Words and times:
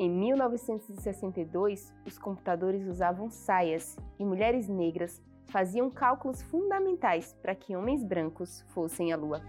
Em 0.00 0.08
1962, 0.08 1.92
os 2.06 2.16
computadores 2.16 2.86
usavam 2.86 3.28
saias 3.28 3.96
e 4.16 4.24
mulheres 4.24 4.68
negras 4.68 5.20
faziam 5.50 5.90
cálculos 5.90 6.40
fundamentais 6.40 7.34
para 7.42 7.52
que 7.52 7.74
homens 7.74 8.04
brancos 8.04 8.62
fossem 8.68 9.12
à 9.12 9.16
Lua. 9.16 9.42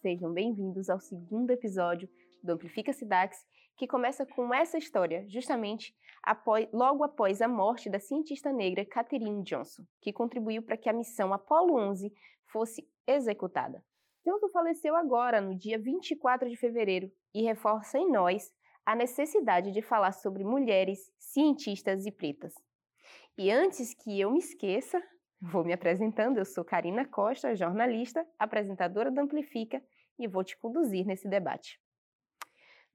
Sejam 0.00 0.32
bem-vindos 0.32 0.88
ao 0.88 0.98
segundo 0.98 1.50
episódio 1.50 2.08
do 2.42 2.52
Amplifica 2.52 2.94
Sidax, 2.94 3.44
que 3.76 3.86
começa 3.86 4.24
com 4.24 4.54
essa 4.54 4.78
história, 4.78 5.26
justamente 5.28 5.94
após, 6.22 6.66
logo 6.72 7.04
após 7.04 7.42
a 7.42 7.48
morte 7.48 7.90
da 7.90 8.00
cientista 8.00 8.50
negra 8.50 8.86
Katherine 8.86 9.42
Johnson, 9.42 9.84
que 10.00 10.14
contribuiu 10.14 10.62
para 10.62 10.78
que 10.78 10.88
a 10.88 10.94
missão 10.94 11.34
Apollo 11.34 11.78
11 11.78 12.10
fosse 12.46 12.88
executada. 13.06 13.84
Johnson 14.26 14.48
faleceu 14.48 14.96
agora, 14.96 15.40
no 15.40 15.54
dia 15.54 15.78
24 15.78 16.48
de 16.50 16.56
fevereiro, 16.56 17.08
e 17.32 17.42
reforça 17.42 17.96
em 17.96 18.10
nós 18.10 18.52
a 18.84 18.96
necessidade 18.96 19.70
de 19.70 19.80
falar 19.80 20.10
sobre 20.10 20.42
mulheres, 20.42 21.12
cientistas 21.16 22.04
e 22.06 22.10
pretas. 22.10 22.52
E 23.38 23.52
antes 23.52 23.94
que 23.94 24.20
eu 24.20 24.32
me 24.32 24.40
esqueça, 24.40 25.00
vou 25.40 25.64
me 25.64 25.72
apresentando. 25.72 26.38
Eu 26.38 26.44
sou 26.44 26.64
Karina 26.64 27.04
Costa, 27.06 27.54
jornalista, 27.54 28.26
apresentadora 28.36 29.12
do 29.12 29.20
Amplifica 29.20 29.80
e 30.18 30.26
vou 30.26 30.42
te 30.42 30.58
conduzir 30.58 31.06
nesse 31.06 31.28
debate. 31.28 31.80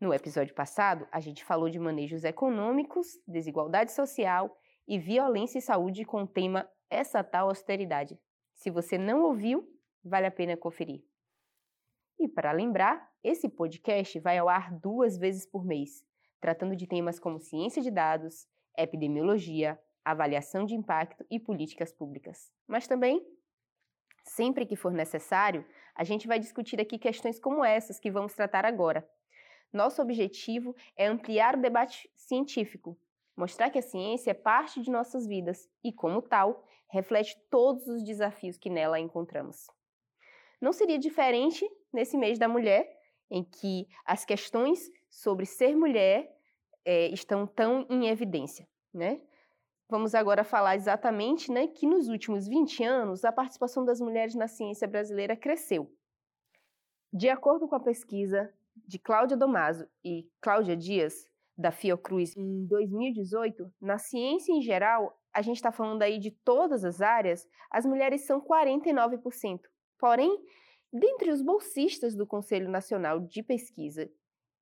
No 0.02 0.14
episódio 0.14 0.54
passado, 0.54 1.08
a 1.14 1.22
gente 1.22 1.46
falou 1.46 1.70
de 1.70 1.80
manejos 1.80 2.26
econômicos, 2.26 3.08
desigualdade 3.26 3.94
social 3.94 4.54
e 4.86 5.00
violência 5.00 5.60
e 5.60 5.62
saúde 5.62 6.04
com 6.04 6.24
o 6.24 6.28
tema 6.28 6.70
Essa 6.90 7.24
tal 7.24 7.48
austeridade. 7.48 8.20
Se 8.54 8.70
você 8.70 8.98
não 8.98 9.24
ouviu, 9.24 9.66
vale 10.04 10.28
a 10.28 10.32
pena 10.32 10.58
conferir. 10.58 11.10
E 12.20 12.28
para 12.28 12.52
lembrar, 12.52 13.10
esse 13.24 13.50
podcast 13.50 14.20
vai 14.20 14.38
ao 14.38 14.50
ar 14.50 14.72
duas 14.80 15.18
vezes 15.18 15.46
por 15.46 15.66
mês, 15.66 16.06
tratando 16.40 16.76
de 16.76 16.88
temas 16.88 17.20
como 17.20 17.40
ciência 17.40 17.82
de 17.82 17.92
dados, 17.92 18.48
epidemiologia, 18.78 19.80
avaliação 20.04 20.66
de 20.66 20.76
impacto 20.76 21.26
e 21.30 21.40
políticas 21.40 21.92
públicas. 21.92 22.52
Mas 22.68 22.88
também, 22.88 23.26
sempre 24.24 24.66
que 24.66 24.76
for 24.76 24.92
necessário, 24.92 25.66
a 25.96 26.04
gente 26.04 26.28
vai 26.28 26.40
discutir 26.40 26.80
aqui 26.80 26.98
questões 26.98 27.40
como 27.40 27.64
essas 27.64 28.00
que 28.00 28.12
vamos 28.12 28.34
tratar 28.34 28.66
agora. 28.66 29.08
Nosso 29.72 30.02
objetivo 30.02 30.76
é 30.98 31.08
ampliar 31.08 31.56
o 31.56 31.62
debate 31.62 32.10
científico, 32.16 33.00
mostrar 33.36 33.70
que 33.70 33.80
a 33.80 33.84
ciência 33.84 34.32
é 34.32 34.34
parte 34.34 34.82
de 34.82 34.92
nossas 34.92 35.26
vidas 35.26 35.70
e, 35.84 35.94
como 35.94 36.22
tal, 36.22 36.66
reflete 36.90 37.38
todos 37.50 37.88
os 37.88 38.04
desafios 38.04 38.58
que 38.58 38.70
nela 38.70 39.00
encontramos. 39.00 39.68
Não 40.60 40.74
seria 40.74 41.00
diferente 41.00 41.66
nesse 41.94 42.18
mês 42.18 42.38
da 42.40 42.48
mulher, 42.48 42.90
em 43.30 43.44
que 43.44 43.88
as 44.06 44.26
questões 44.26 44.90
sobre 45.10 45.46
ser 45.46 45.76
mulher 45.76 46.30
é, 46.86 47.08
estão 47.08 47.46
tão 47.46 47.86
em 47.90 48.08
evidência, 48.08 48.68
né? 48.94 49.22
Vamos 49.90 50.16
agora 50.16 50.44
falar 50.46 50.78
exatamente 50.78 51.52
né, 51.52 51.68
que 51.68 51.86
nos 51.86 52.08
últimos 52.08 52.48
20 52.48 52.82
anos 52.82 53.26
a 53.26 53.32
participação 53.32 53.84
das 53.84 54.00
mulheres 54.00 54.34
na 54.36 54.48
ciência 54.48 54.88
brasileira 54.88 55.36
cresceu. 55.36 55.92
De 57.12 57.28
acordo 57.28 57.68
com 57.68 57.76
a 57.76 57.80
pesquisa 57.80 58.54
de 58.88 58.98
Cláudia 58.98 59.36
Domaso 59.36 59.86
e 60.02 60.30
Cláudia 60.40 60.78
Dias, 60.78 61.30
da 61.58 61.72
Fiocruz, 61.72 62.36
em 62.36 62.66
2018, 62.66 63.72
na 63.80 63.98
ciência 63.98 64.52
em 64.52 64.62
geral, 64.62 65.18
a 65.34 65.42
gente 65.42 65.58
está 65.58 65.72
falando 65.72 66.02
aí 66.02 66.18
de 66.20 66.32
todas 66.32 66.84
as 66.84 67.02
áreas, 67.02 67.48
as 67.70 67.86
mulheres 67.86 68.26
são 68.26 68.42
49%. 68.42 69.60
Porém, 70.00 70.44
Dentre 70.94 71.32
os 71.32 71.42
bolsistas 71.42 72.16
do 72.16 72.28
Conselho 72.28 72.70
Nacional 72.70 73.20
de 73.22 73.42
Pesquisa 73.42 74.12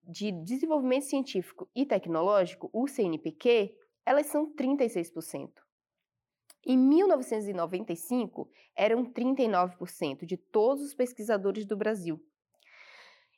de 0.04 0.30
Desenvolvimento 0.30 1.06
Científico 1.06 1.68
e 1.74 1.84
Tecnológico, 1.84 2.70
o 2.72 2.86
CNPq, 2.86 3.76
elas 4.06 4.26
são 4.26 4.54
36%. 4.54 5.50
Em 6.64 6.78
1995, 6.78 8.48
eram 8.76 9.04
39% 9.04 10.24
de 10.24 10.36
todos 10.36 10.84
os 10.84 10.94
pesquisadores 10.94 11.66
do 11.66 11.76
Brasil. 11.76 12.24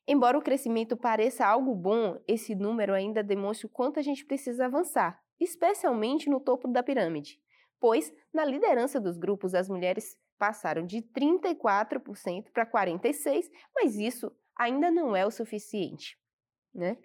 Embora 0.06 0.36
o 0.36 0.42
crescimento 0.42 0.94
pareça 0.94 1.46
algo 1.46 1.74
bom, 1.74 2.20
esse 2.28 2.54
número 2.54 2.92
ainda 2.92 3.22
demonstra 3.22 3.68
o 3.68 3.70
quanto 3.70 4.00
a 4.00 4.02
gente 4.02 4.26
precisa 4.26 4.66
avançar, 4.66 5.18
especialmente 5.40 6.28
no 6.28 6.40
topo 6.40 6.68
da 6.68 6.82
pirâmide, 6.82 7.40
pois 7.80 8.12
na 8.34 8.44
liderança 8.44 9.00
dos 9.00 9.16
grupos 9.16 9.54
as 9.54 9.68
mulheres 9.68 10.18
passaram 10.42 10.84
de 10.84 11.00
34% 11.00 12.50
para 12.52 12.66
46%, 12.66 13.48
mas 13.72 13.94
isso 13.94 14.36
ainda 14.58 14.90
não 14.90 15.14
é 15.14 15.24
o 15.24 15.30
suficiente. 15.30 16.18
Né? 16.74 16.98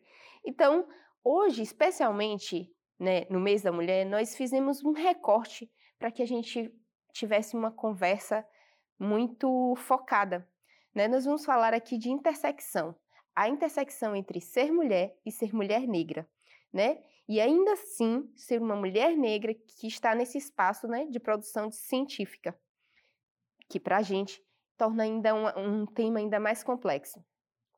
Então, 0.44 0.88
hoje, 1.24 1.62
especialmente 1.62 2.76
né, 3.00 3.26
no 3.30 3.40
mês 3.40 3.62
da 3.62 3.72
mulher, 3.72 4.08
nós 4.08 4.36
fizemos 4.36 4.84
um 4.84 4.92
recorte 4.92 5.72
para 6.00 6.10
que 6.10 6.24
a 6.24 6.26
gente 6.26 6.74
tivesse 7.14 7.56
uma 7.56 7.70
conversa 7.70 8.44
muito 9.00 9.76
focada. 9.76 10.50
Né? 10.96 11.08
Nós 11.08 11.26
vamos 11.26 11.46
falar 11.46 11.76
aqui 11.76 11.96
de 11.96 12.10
intersecção, 12.10 12.96
a 13.36 13.48
intersecção 13.48 14.16
entre 14.16 14.42
ser 14.42 14.72
mulher 14.72 15.16
e 15.24 15.32
ser 15.32 15.54
mulher 15.54 15.82
negra, 15.82 16.28
né? 16.74 17.04
E 17.30 17.40
ainda 17.40 17.74
assim 17.74 18.28
ser 18.36 18.60
uma 18.60 18.76
mulher 18.76 19.16
negra 19.16 19.54
que 19.54 19.86
está 19.86 20.16
nesse 20.16 20.40
espaço, 20.40 20.88
né, 20.88 21.06
de 21.06 21.20
produção 21.20 21.70
científica 21.70 22.58
que 23.70 23.80
para 23.80 23.98
a 23.98 24.02
gente 24.02 24.42
torna 24.78 25.04
ainda 25.04 25.34
um, 25.34 25.82
um 25.82 25.86
tema 25.86 26.20
ainda 26.20 26.40
mais 26.40 26.64
complexo. 26.64 27.24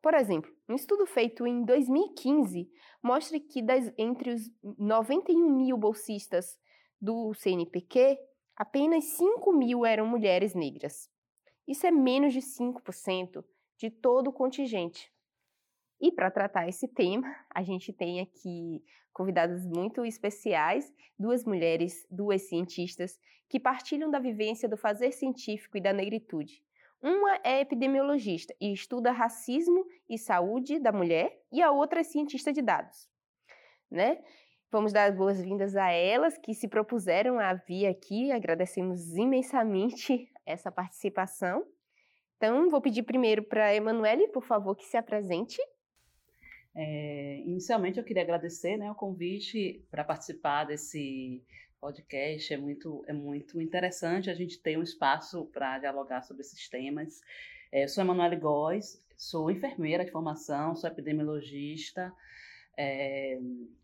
Por 0.01 0.13
exemplo, 0.13 0.51
um 0.67 0.75
estudo 0.75 1.05
feito 1.05 1.45
em 1.45 1.63
2015 1.65 2.69
mostra 3.03 3.39
que 3.39 3.61
das, 3.61 3.91
entre 3.97 4.31
os 4.31 4.41
91 4.77 5.49
mil 5.55 5.77
bolsistas 5.77 6.57
do 7.01 7.33
CNPq, 7.33 8.17
apenas 8.55 9.05
5 9.05 9.51
mil 9.53 9.85
eram 9.85 10.05
mulheres 10.05 10.53
negras. 10.53 11.09
Isso 11.67 11.85
é 11.85 11.91
menos 11.91 12.33
de 12.33 12.39
5% 12.39 13.43
de 13.77 13.89
todo 13.89 14.29
o 14.29 14.33
contingente. 14.33 15.11
E 16.01 16.11
para 16.11 16.31
tratar 16.31 16.67
esse 16.67 16.87
tema, 16.87 17.27
a 17.53 17.61
gente 17.61 17.91
tem 17.91 18.21
aqui 18.21 18.83
convidadas 19.19 19.65
muito 19.65 20.05
especiais, 20.05 20.93
duas 21.19 21.43
mulheres, 21.43 22.07
duas 22.09 22.43
cientistas, 22.43 23.19
que 23.49 23.59
partilham 23.59 24.09
da 24.09 24.17
vivência 24.17 24.69
do 24.69 24.77
fazer 24.77 25.11
científico 25.11 25.77
e 25.77 25.81
da 25.81 25.91
negritude. 25.91 26.63
Uma 27.01 27.37
é 27.43 27.59
epidemiologista 27.59 28.55
e 28.61 28.71
estuda 28.71 29.11
racismo 29.11 29.85
e 30.07 30.17
saúde 30.17 30.79
da 30.79 30.93
mulher, 30.93 31.37
e 31.51 31.61
a 31.61 31.69
outra 31.69 31.99
é 31.99 32.03
cientista 32.03 32.53
de 32.53 32.61
dados. 32.61 33.09
Né? 33.91 34.23
Vamos 34.71 34.93
dar 34.93 35.11
boas-vindas 35.11 35.75
a 35.75 35.91
elas 35.91 36.37
que 36.37 36.53
se 36.53 36.69
propuseram 36.69 37.39
a 37.39 37.55
vir 37.55 37.87
aqui. 37.87 38.31
Agradecemos 38.31 39.17
imensamente 39.17 40.31
essa 40.45 40.71
participação. 40.71 41.67
Então, 42.37 42.69
vou 42.69 42.79
pedir 42.79 43.03
primeiro 43.03 43.43
para 43.43 43.65
a 43.65 43.75
Emanuele, 43.75 44.29
por 44.29 44.45
favor, 44.45 44.77
que 44.77 44.85
se 44.85 44.95
apresente. 44.95 45.61
É, 46.75 47.41
inicialmente, 47.45 47.97
eu 47.97 48.03
queria 48.03 48.23
agradecer 48.23 48.77
né, 48.77 48.89
o 48.91 48.95
convite 48.95 49.83
para 49.89 50.03
participar 50.03 50.65
desse 50.65 51.43
podcast. 51.79 52.53
É 52.53 52.57
muito, 52.57 53.03
é 53.07 53.13
muito 53.13 53.61
interessante 53.61 54.29
a 54.29 54.33
gente 54.33 54.59
ter 54.59 54.77
um 54.77 54.83
espaço 54.83 55.45
para 55.47 55.79
dialogar 55.79 56.21
sobre 56.21 56.41
esses 56.41 56.67
temas. 56.69 57.21
É, 57.71 57.83
eu 57.83 57.87
sou 57.87 58.03
Emanuele 58.03 58.35
Góes, 58.35 59.03
sou 59.17 59.49
enfermeira 59.51 60.05
de 60.05 60.11
formação, 60.11 60.75
sou 60.75 60.89
epidemiologista. 60.89 62.13
É, 62.81 63.37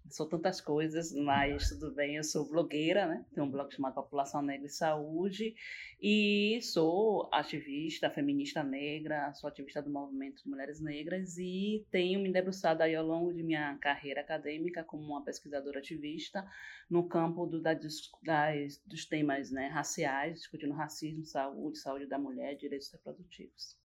sou 0.09 0.25
tantas 0.25 0.61
coisas, 0.61 1.11
mas 1.11 1.67
tudo 1.67 1.93
bem, 1.93 2.15
eu 2.15 2.23
sou 2.23 2.47
blogueira, 2.47 3.05
né? 3.05 3.25
Tenho 3.33 3.45
um 3.45 3.51
blog 3.51 3.69
chamado 3.69 3.93
População 3.93 4.41
Negra 4.41 4.67
e 4.67 4.69
Saúde 4.69 5.53
e 6.01 6.61
sou 6.61 7.27
ativista, 7.33 8.09
feminista 8.09 8.63
negra, 8.63 9.33
sou 9.33 9.49
ativista 9.49 9.81
do 9.81 9.89
movimento 9.89 10.41
de 10.41 10.49
mulheres 10.49 10.79
negras 10.79 11.37
e 11.37 11.85
tenho 11.91 12.21
me 12.21 12.31
debruçado 12.31 12.83
aí 12.83 12.95
ao 12.95 13.05
longo 13.05 13.33
de 13.33 13.43
minha 13.43 13.77
carreira 13.79 14.21
acadêmica 14.21 14.81
como 14.81 15.03
uma 15.03 15.25
pesquisadora 15.25 15.79
ativista 15.79 16.49
no 16.89 17.05
campo 17.05 17.45
do, 17.45 17.61
das, 17.61 17.77
das, 18.23 18.81
dos 18.85 19.05
temas 19.05 19.51
né, 19.51 19.67
raciais, 19.67 20.35
discutindo 20.35 20.73
racismo, 20.73 21.25
saúde, 21.25 21.79
saúde 21.79 22.07
da 22.07 22.17
mulher, 22.17 22.55
direitos 22.55 22.89
reprodutivos. 22.93 23.77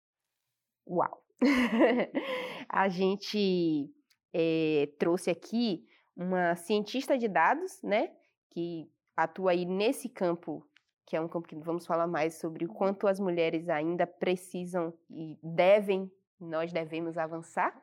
Uau! 0.85 1.23
a 2.69 2.89
gente 2.89 3.89
é, 4.33 4.89
trouxe 4.97 5.29
aqui 5.29 5.85
uma 6.15 6.55
cientista 6.55 7.17
de 7.17 7.27
dados, 7.27 7.81
né, 7.81 8.11
que 8.49 8.89
atua 9.15 9.51
aí 9.51 9.65
nesse 9.65 10.09
campo, 10.09 10.67
que 11.05 11.15
é 11.15 11.21
um 11.21 11.27
campo 11.27 11.47
que 11.47 11.55
vamos 11.55 11.85
falar 11.85 12.07
mais 12.07 12.35
sobre 12.35 12.65
o 12.65 12.73
quanto 12.73 13.07
as 13.07 13.19
mulheres 13.19 13.69
ainda 13.69 14.05
precisam 14.05 14.93
e 15.09 15.37
devem, 15.41 16.11
nós 16.39 16.71
devemos 16.71 17.17
avançar. 17.17 17.73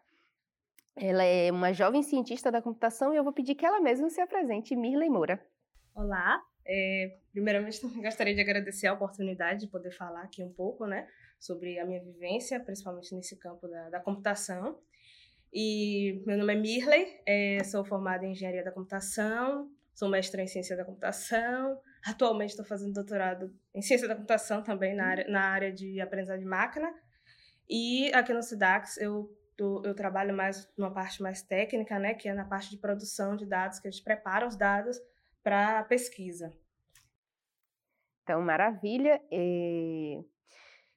Ela 0.94 1.24
é 1.24 1.50
uma 1.50 1.72
jovem 1.72 2.02
cientista 2.02 2.50
da 2.50 2.62
computação 2.62 3.12
e 3.12 3.16
eu 3.16 3.24
vou 3.24 3.32
pedir 3.32 3.54
que 3.54 3.66
ela 3.66 3.80
mesma 3.80 4.08
se 4.08 4.20
apresente, 4.20 4.74
Mirley 4.74 5.10
Moura. 5.10 5.44
Olá, 5.94 6.42
é, 6.66 7.18
primeiramente 7.32 7.80
gostaria 8.00 8.34
de 8.34 8.40
agradecer 8.40 8.86
a 8.86 8.94
oportunidade 8.94 9.60
de 9.60 9.70
poder 9.70 9.90
falar 9.92 10.22
aqui 10.22 10.42
um 10.42 10.52
pouco, 10.52 10.86
né, 10.86 11.06
sobre 11.38 11.78
a 11.78 11.84
minha 11.84 12.02
vivência, 12.02 12.60
principalmente 12.60 13.14
nesse 13.14 13.38
campo 13.38 13.68
da, 13.68 13.90
da 13.90 14.00
computação. 14.00 14.78
E 15.52 16.22
meu 16.26 16.36
nome 16.36 16.54
é 16.54 16.56
Mirley, 16.56 17.20
é, 17.26 17.64
sou 17.64 17.84
formada 17.84 18.26
em 18.26 18.32
Engenharia 18.32 18.64
da 18.64 18.72
Computação, 18.72 19.70
sou 19.94 20.08
mestre 20.08 20.42
em 20.42 20.46
Ciência 20.46 20.76
da 20.76 20.84
Computação. 20.84 21.80
Atualmente 22.06 22.50
estou 22.50 22.64
fazendo 22.64 22.92
doutorado 22.92 23.52
em 23.74 23.80
Ciência 23.82 24.06
da 24.06 24.14
Computação 24.14 24.62
também 24.62 24.94
na 24.94 25.06
área, 25.06 25.28
na 25.28 25.40
área 25.40 25.72
de 25.72 26.00
aprendizagem 26.00 26.44
de 26.44 26.48
máquina. 26.48 26.92
E 27.68 28.12
aqui 28.14 28.32
no 28.32 28.42
SIDAX 28.42 28.96
eu, 28.98 29.30
eu 29.58 29.94
trabalho 29.94 30.36
mais 30.36 30.70
numa 30.76 30.92
parte 30.92 31.22
mais 31.22 31.42
técnica, 31.42 31.98
né, 31.98 32.14
que 32.14 32.28
é 32.28 32.34
na 32.34 32.44
parte 32.44 32.70
de 32.70 32.78
produção 32.78 33.34
de 33.34 33.46
dados, 33.46 33.80
que 33.80 33.88
a 33.88 33.90
gente 33.90 34.04
prepara 34.04 34.46
os 34.46 34.56
dados 34.56 34.98
para 35.42 35.84
pesquisa. 35.84 36.52
Então, 38.26 38.42
maravilha. 38.42 39.22
É... 39.30 40.20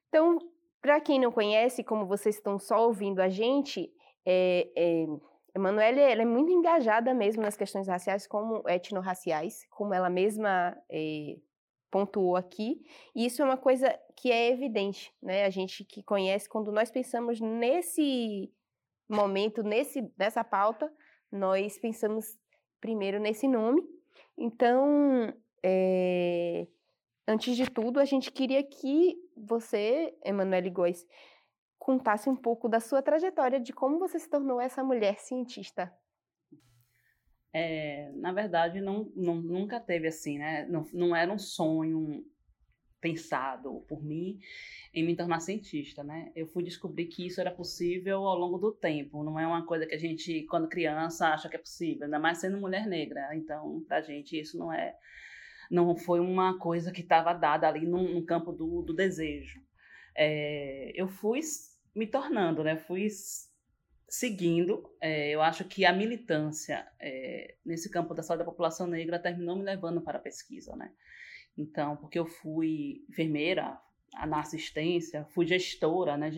Então, 0.08 0.40
para 0.82 1.00
quem 1.00 1.20
não 1.20 1.32
conhece, 1.32 1.84
como 1.84 2.08
vocês 2.08 2.36
estão 2.36 2.58
só 2.58 2.88
ouvindo 2.88 3.20
a 3.20 3.30
gente, 3.30 3.94
é, 4.26 4.70
é, 4.76 5.06
Emanuele 5.56 6.00
ela 6.00 6.22
é 6.22 6.26
muito 6.26 6.52
engajada 6.52 7.14
mesmo 7.14 7.42
nas 7.42 7.58
questões 7.58 7.88
raciais, 7.88 8.28
como 8.28 8.64
etnorraciais, 8.68 9.66
como 9.70 9.94
ela 9.94 10.10
mesma 10.10 10.78
é, 10.90 11.38
pontuou 11.90 12.36
aqui. 12.36 12.82
E 13.16 13.26
isso 13.26 13.42
é 13.42 13.46
uma 13.46 13.58
coisa 13.58 13.98
que 14.16 14.32
é 14.32 14.50
evidente, 14.50 15.14
né? 15.22 15.46
A 15.46 15.50
gente 15.50 15.84
que 15.84 16.04
conhece, 16.04 16.48
quando 16.48 16.72
nós 16.72 16.92
pensamos 16.92 17.40
nesse 17.40 18.52
momento, 19.08 19.64
nesse, 19.64 20.08
nessa 20.18 20.44
pauta, 20.44 20.92
nós 21.32 21.78
pensamos 21.80 22.38
primeiro 22.80 23.20
nesse 23.20 23.48
nome. 23.48 23.82
Então, 24.38 25.34
é, 25.64 26.68
antes 27.28 27.56
de 27.56 27.70
tudo, 27.70 28.00
a 28.00 28.06
gente 28.06 28.32
queria 28.32 28.64
que 28.64 29.18
você, 29.36 30.16
Emanuele 30.24 30.70
Góes, 30.70 31.06
contasse 31.90 32.30
um 32.30 32.36
pouco 32.36 32.70
da 32.70 32.80
sua 32.80 33.02
trajetória, 33.02 33.60
de 33.60 33.74
como 33.74 33.98
você 33.98 34.20
se 34.20 34.30
tornou 34.30 34.62
essa 34.62 34.84
mulher 34.84 35.18
cientista. 35.18 35.92
É, 37.52 38.12
na 38.14 38.32
verdade, 38.32 38.80
não, 38.80 39.12
não, 39.16 39.34
nunca 39.34 39.80
teve 39.80 40.08
assim, 40.08 40.38
né? 40.38 40.68
Não, 40.68 40.86
não 40.94 41.16
era 41.16 41.34
um 41.34 41.40
sonho 41.40 42.24
pensado 43.02 43.84
por 43.88 44.04
mim 44.04 44.38
em 44.94 45.04
me 45.04 45.16
tornar 45.16 45.40
cientista, 45.40 46.04
né? 46.04 46.32
Eu 46.36 46.46
fui 46.46 46.62
descobrir 46.64 47.08
que 47.08 47.26
isso 47.26 47.42
era 47.42 47.50
possível 47.50 48.28
ao 48.28 48.38
longo 48.38 48.60
do 48.60 48.72
tempo. 48.72 49.24
Não 49.24 49.40
é 49.40 49.48
uma 49.48 49.66
coisa 49.66 49.88
que 49.88 49.96
a 49.96 50.00
gente, 50.00 50.44
quando 50.44 50.70
criança, 50.70 51.30
acha 51.30 51.50
que 51.50 51.56
é 51.56 51.60
possível, 51.60 52.04
ainda 52.04 52.20
mais 52.20 52.38
sendo 52.38 52.60
mulher 52.60 52.86
negra. 52.86 53.36
Então, 53.36 53.84
pra 53.88 54.00
gente, 54.00 54.40
isso 54.40 54.60
não 54.60 54.72
é, 54.72 54.96
não 55.72 55.96
foi 55.96 56.20
uma 56.20 56.60
coisa 56.60 56.92
que 56.92 57.02
estava 57.02 57.34
dada 57.34 57.68
ali 57.68 57.88
no, 57.88 58.24
campo 58.28 58.52
do, 58.52 58.84
do 58.84 58.94
desejo. 58.94 59.60
É, 60.16 60.92
eu 60.94 61.08
fui 61.08 61.40
me 61.96 62.08
tornando, 62.08 62.64
né? 62.64 62.78
Fui 62.78 63.08
seguindo. 64.08 64.90
É, 65.00 65.30
eu 65.30 65.42
acho 65.42 65.64
que 65.66 65.86
a 65.86 65.94
militância 65.94 66.88
é, 67.00 67.56
nesse 67.66 67.90
campo 67.90 68.14
da 68.14 68.24
saúde 68.24 68.44
da 68.44 68.50
população 68.50 68.88
negra 68.88 69.20
terminou 69.20 69.56
me 69.56 69.64
levando 69.64 70.02
para 70.02 70.18
a 70.18 70.22
pesquisa, 70.22 70.76
né? 70.76 70.92
Então, 71.58 71.98
porque 71.98 72.18
eu 72.18 72.26
fui 72.26 73.06
enfermeira 73.10 73.80
na 74.28 74.40
assistência, 74.40 75.26
fui 75.26 75.46
gestora, 75.46 76.18
né? 76.18 76.32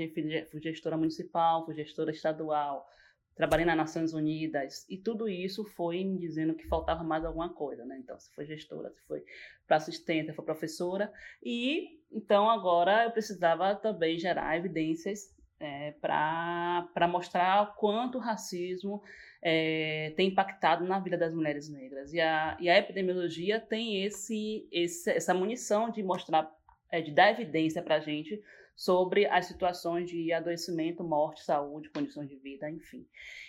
Fui 0.50 0.62
gestora 0.62 0.98
municipal, 0.98 1.66
fui 1.66 1.76
gestora 1.76 2.12
estadual, 2.12 2.88
trabalhei 3.36 3.66
nas 3.66 3.78
Nações 3.78 4.14
Unidas 4.14 4.86
e 4.90 4.98
tudo 4.98 5.30
isso 5.30 5.64
foi 5.64 6.04
me 6.04 6.20
dizendo 6.20 6.54
que 6.54 6.68
faltava 6.68 7.04
mais 7.04 7.24
alguma 7.24 7.54
coisa, 7.54 7.86
né? 7.86 7.98
Então, 8.00 8.20
se 8.20 8.34
foi 8.34 8.46
gestora, 8.46 8.92
se 8.92 9.02
foi 9.08 9.24
para 9.66 9.78
assistente, 9.78 10.34
foi 10.34 10.44
professora 10.44 11.12
e 11.42 12.02
então 12.12 12.50
agora 12.50 13.06
eu 13.06 13.12
precisava 13.12 13.74
também 13.76 14.20
gerar 14.20 14.58
evidências 14.58 15.34
é, 15.62 15.92
para 16.02 17.08
mostrar 17.08 17.76
quanto 17.76 18.18
o 18.18 18.22
racismo 18.22 19.02
é, 19.42 20.12
tem 20.18 20.30
impactado 20.30 20.84
na 20.86 21.00
vida 21.00 21.18
das 21.18 21.34
mulheres 21.34 21.70
negras. 21.70 22.12
E 22.14 22.20
a, 22.20 22.58
e 22.60 22.70
a 22.70 22.78
epidemiologia 22.78 23.60
tem 23.60 24.04
esse, 24.04 24.68
esse, 24.72 25.10
essa 25.12 25.34
munição 25.34 25.90
de 25.90 26.02
mostrar, 26.02 26.52
é, 26.92 27.00
de 27.00 27.12
dar 27.12 27.32
evidência 27.32 27.82
para 27.82 27.96
a 27.96 28.00
gente 28.00 28.42
sobre 28.76 29.28
as 29.28 29.46
situações 29.46 30.10
de 30.10 30.34
adoecimento, 30.34 31.04
morte, 31.04 31.44
saúde, 31.44 31.90
condições 31.90 32.28
de 32.28 32.36
vida, 32.38 32.70
enfim. 32.70 33.06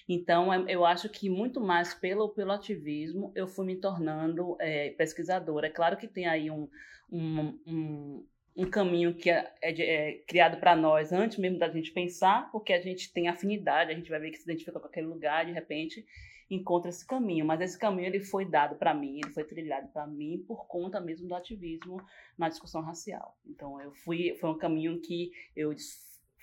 Então, 0.07 0.53
é, 0.53 0.65
eu 0.69 0.85
acho 0.85 1.09
que 1.09 1.31
muito 1.31 1.61
mais 1.61 1.95
pelo, 1.95 2.29
pelo 2.29 2.53
ativismo 2.53 3.33
eu 3.35 3.47
fui 3.47 3.65
me 3.65 3.77
tornando 3.77 4.57
é, 4.61 4.91
pesquisadora. 4.91 5.69
É 5.69 5.71
claro 5.71 5.97
que 5.97 6.07
tem 6.07 6.27
aí 6.27 6.51
um, 6.51 6.69
um, 7.11 7.59
um 7.67 8.27
um 8.57 8.69
caminho 8.69 9.15
que 9.15 9.31
é, 9.31 9.53
é, 9.63 9.71
é 9.81 10.13
criado 10.27 10.59
para 10.59 10.77
nós 10.77 11.13
antes 11.13 11.39
mesmo 11.39 11.59
da 11.59 11.69
gente 11.71 11.91
pensar, 11.91 12.51
porque 12.51 12.73
a 12.73 12.81
gente 12.81 13.13
tem 13.13 13.29
afinidade, 13.29 13.91
a 13.91 13.95
gente 13.95 14.11
vai 14.11 14.21
ver 14.21 14.31
que 14.31 14.39
se 14.39 14.45
identifica 14.45 14.79
com 14.79 14.87
aquele 14.87 15.07
lugar, 15.07 15.47
de 15.47 15.53
repente 15.53 16.05
encontra 16.51 16.91
esse 16.91 17.07
caminho. 17.07 17.47
Mas 17.47 17.61
esse 17.61 17.79
caminho 17.79 18.07
ele 18.07 18.21
foi 18.21 18.45
dado 18.45 18.77
para 18.77 18.93
mim, 18.93 19.21
ele 19.23 19.33
foi 19.33 19.45
trilhado 19.45 19.89
para 19.89 20.07
mim 20.07 20.45
por 20.47 20.67
conta 20.67 21.01
mesmo 21.01 21.27
do 21.27 21.35
ativismo 21.35 22.03
na 22.37 22.49
discussão 22.49 22.83
racial. 22.83 23.37
Então 23.47 23.81
eu 23.81 23.93
fui, 23.93 24.37
foi 24.41 24.51
um 24.51 24.59
caminho 24.59 25.01
que 25.01 25.33
eu 25.57 25.75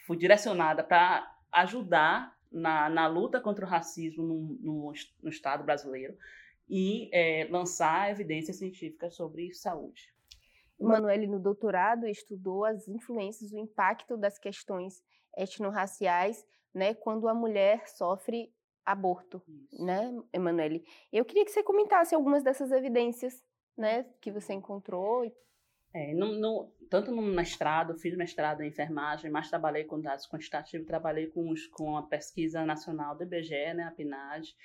fui 0.05 0.17
direcionada 0.17 0.83
para 0.83 1.31
ajudar 1.51 2.35
na, 2.51 2.89
na 2.89 3.07
luta 3.07 3.39
contra 3.39 3.65
o 3.65 3.69
racismo 3.69 4.23
no, 4.23 4.57
no, 4.59 4.93
no 5.21 5.29
Estado 5.29 5.63
brasileiro 5.63 6.17
e 6.67 7.09
é, 7.11 7.47
lançar 7.49 8.11
evidências 8.11 8.57
científicas 8.57 9.15
sobre 9.15 9.53
saúde. 9.53 10.11
Emanuele, 10.79 11.27
no 11.27 11.39
doutorado, 11.39 12.07
estudou 12.07 12.63
as 12.63 12.87
influências, 12.87 13.51
o 13.51 13.57
impacto 13.57 14.15
das 14.15 14.39
questões 14.39 15.03
etnorraciais, 15.37 16.45
né, 16.73 16.93
quando 16.93 17.27
a 17.27 17.33
mulher 17.33 17.87
sofre 17.87 18.51
aborto, 18.85 19.41
Isso. 19.47 19.83
né, 19.83 20.11
Emanuele? 20.33 20.83
Eu 21.11 21.25
queria 21.25 21.45
que 21.45 21.51
você 21.51 21.61
comentasse 21.61 22.15
algumas 22.15 22.43
dessas 22.43 22.71
evidências, 22.71 23.43
né, 23.77 24.05
que 24.21 24.31
você 24.31 24.53
encontrou. 24.53 25.31
É, 25.93 26.13
no, 26.13 26.33
no, 26.33 26.71
tanto 26.89 27.11
no 27.11 27.21
mestrado, 27.21 27.97
fiz 27.97 28.15
mestrado 28.15 28.61
em 28.61 28.69
enfermagem, 28.69 29.29
mas 29.29 29.49
trabalhei 29.49 29.83
com 29.83 29.99
dados 29.99 30.27
quantitativos, 30.27 30.87
trabalhei 30.87 31.27
com, 31.27 31.49
os, 31.49 31.67
com 31.67 31.97
a 31.97 32.03
pesquisa 32.03 32.65
nacional 32.65 33.15
do 33.15 33.23
IBGE, 33.23 33.73
né, 33.73 33.83
a 33.83 33.91
PNAD, 33.91 34.55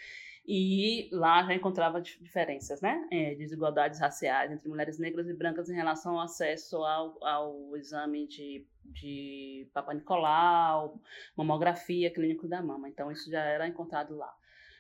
e 0.47 1.09
lá 1.11 1.43
já 1.43 1.55
encontrava 1.55 2.01
diferenças, 2.03 2.81
né? 2.83 3.09
É, 3.11 3.35
desigualdades 3.35 3.99
raciais 3.99 4.53
entre 4.53 4.69
mulheres 4.69 4.99
negras 4.99 5.27
e 5.29 5.33
brancas 5.33 5.71
em 5.71 5.75
relação 5.75 6.15
ao 6.15 6.25
acesso 6.25 6.77
ao, 6.85 7.25
ao 7.25 7.77
exame 7.77 8.27
de, 8.27 8.67
de 8.85 9.67
Papa 9.73 9.95
Nicolau, 9.95 11.01
mamografia, 11.35 12.11
clínico 12.11 12.47
da 12.47 12.63
mama. 12.63 12.89
Então, 12.89 13.11
isso 13.11 13.31
já 13.31 13.41
era 13.41 13.67
encontrado 13.67 14.15
lá. 14.17 14.35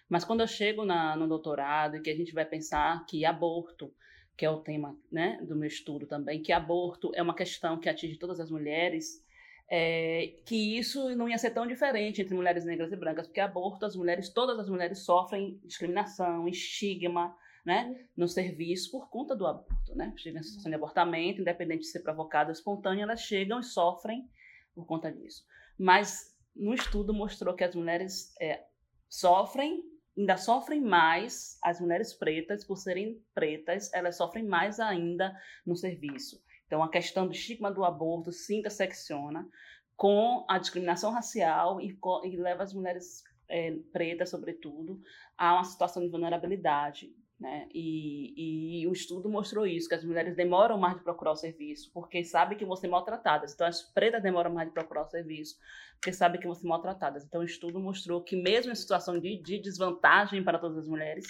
Mas 0.06 0.22
quando 0.22 0.40
eu 0.40 0.46
chego 0.46 0.84
na, 0.84 1.16
no 1.16 1.26
doutorado 1.26 1.96
e 1.96 2.00
que 2.02 2.10
a 2.10 2.16
gente 2.16 2.34
vai 2.34 2.44
pensar 2.44 3.06
que 3.06 3.24
aborto, 3.24 3.90
que 4.36 4.44
é 4.44 4.50
o 4.50 4.60
tema 4.60 4.94
né, 5.10 5.40
do 5.42 5.56
meu 5.56 5.68
estudo 5.68 6.06
também, 6.06 6.42
que 6.42 6.52
aborto 6.52 7.10
é 7.14 7.22
uma 7.22 7.34
questão 7.34 7.78
que 7.78 7.88
atinge 7.88 8.18
todas 8.18 8.38
as 8.38 8.50
mulheres, 8.50 9.23
é, 9.70 10.34
que 10.44 10.78
isso 10.78 11.14
não 11.16 11.28
ia 11.28 11.38
ser 11.38 11.50
tão 11.50 11.66
diferente 11.66 12.22
entre 12.22 12.34
mulheres 12.34 12.64
negras 12.64 12.92
e 12.92 12.96
brancas, 12.96 13.26
porque 13.26 13.40
aborto, 13.40 13.86
as 13.86 13.96
mulheres, 13.96 14.28
todas 14.28 14.58
as 14.58 14.68
mulheres 14.68 15.04
sofrem 15.04 15.58
discriminação, 15.64 16.46
estigma, 16.48 17.36
né, 17.64 18.06
no 18.14 18.28
serviço 18.28 18.90
por 18.90 19.08
conta 19.08 19.34
do 19.34 19.46
aborto, 19.46 19.94
né? 19.94 20.12
Chega 20.18 20.38
em 20.38 20.42
situação 20.42 20.70
de 20.70 20.76
abortamento, 20.76 21.40
independente 21.40 21.80
de 21.80 21.86
ser 21.86 22.00
provocado 22.00 22.50
ou 22.50 22.52
espontâneo, 22.52 23.02
elas 23.02 23.22
chegam 23.22 23.58
e 23.58 23.64
sofrem 23.64 24.28
por 24.74 24.84
conta 24.86 25.10
disso. 25.10 25.46
Mas 25.78 26.36
no 26.54 26.74
estudo 26.74 27.14
mostrou 27.14 27.54
que 27.54 27.64
as 27.64 27.74
mulheres 27.74 28.34
é, 28.38 28.64
sofrem, 29.08 29.82
ainda 30.16 30.36
sofrem 30.36 30.80
mais, 30.80 31.58
as 31.62 31.80
mulheres 31.80 32.12
pretas, 32.12 32.66
por 32.66 32.76
serem 32.76 33.20
pretas, 33.34 33.90
elas 33.94 34.16
sofrem 34.16 34.44
mais 34.44 34.78
ainda 34.78 35.34
no 35.66 35.74
serviço. 35.74 36.42
Então, 36.66 36.82
a 36.82 36.88
questão 36.88 37.26
do 37.26 37.32
estigma 37.32 37.70
do 37.70 37.84
aborto 37.84 38.32
se 38.32 38.56
intersecciona 38.56 39.48
com 39.96 40.44
a 40.48 40.58
discriminação 40.58 41.12
racial 41.12 41.80
e, 41.80 41.96
e 42.24 42.36
leva 42.36 42.62
as 42.62 42.72
mulheres 42.72 43.22
é, 43.48 43.76
pretas, 43.92 44.30
sobretudo, 44.30 45.00
a 45.36 45.54
uma 45.54 45.64
situação 45.64 46.02
de 46.02 46.08
vulnerabilidade. 46.08 47.14
Né? 47.38 47.68
E, 47.74 48.80
e, 48.80 48.86
o 48.86 48.92
estudo 48.92 49.28
mostrou 49.28 49.66
isso, 49.66 49.88
que 49.88 49.94
as 49.94 50.04
mulheres 50.04 50.36
demoram 50.36 50.78
mais 50.78 50.96
de 50.96 51.02
procurar 51.02 51.32
o 51.32 51.36
serviço, 51.36 51.90
porque 51.92 52.24
sabem 52.24 52.56
que 52.56 52.64
vão 52.64 52.76
ser 52.76 52.88
maltratadas. 52.88 53.52
Então, 53.52 53.66
as 53.66 53.82
pretas 53.82 54.22
demoram 54.22 54.52
mais 54.52 54.68
de 54.68 54.74
procurar 54.74 55.02
o 55.02 55.10
serviço, 55.10 55.56
porque 55.94 56.12
sabem 56.12 56.40
que 56.40 56.46
vão 56.46 56.54
ser 56.54 56.66
maltratadas. 56.66 57.24
Então, 57.24 57.40
o 57.40 57.44
estudo 57.44 57.78
mostrou 57.80 58.22
que, 58.22 58.36
mesmo 58.36 58.72
em 58.72 58.74
situação 58.74 59.18
de, 59.18 59.36
de 59.42 59.58
desvantagem 59.58 60.42
para 60.42 60.58
todas 60.58 60.78
as 60.78 60.88
mulheres, 60.88 61.26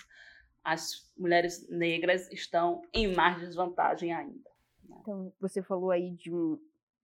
as 0.63 1.11
mulheres 1.17 1.69
negras 1.69 2.31
estão 2.31 2.83
em 2.93 3.13
mais 3.15 3.39
desvantagem 3.41 4.13
ainda. 4.13 4.54
Então, 5.01 5.33
você 5.41 5.63
falou 5.63 5.91
aí 5.91 6.11
de 6.13 6.33
um, 6.33 6.59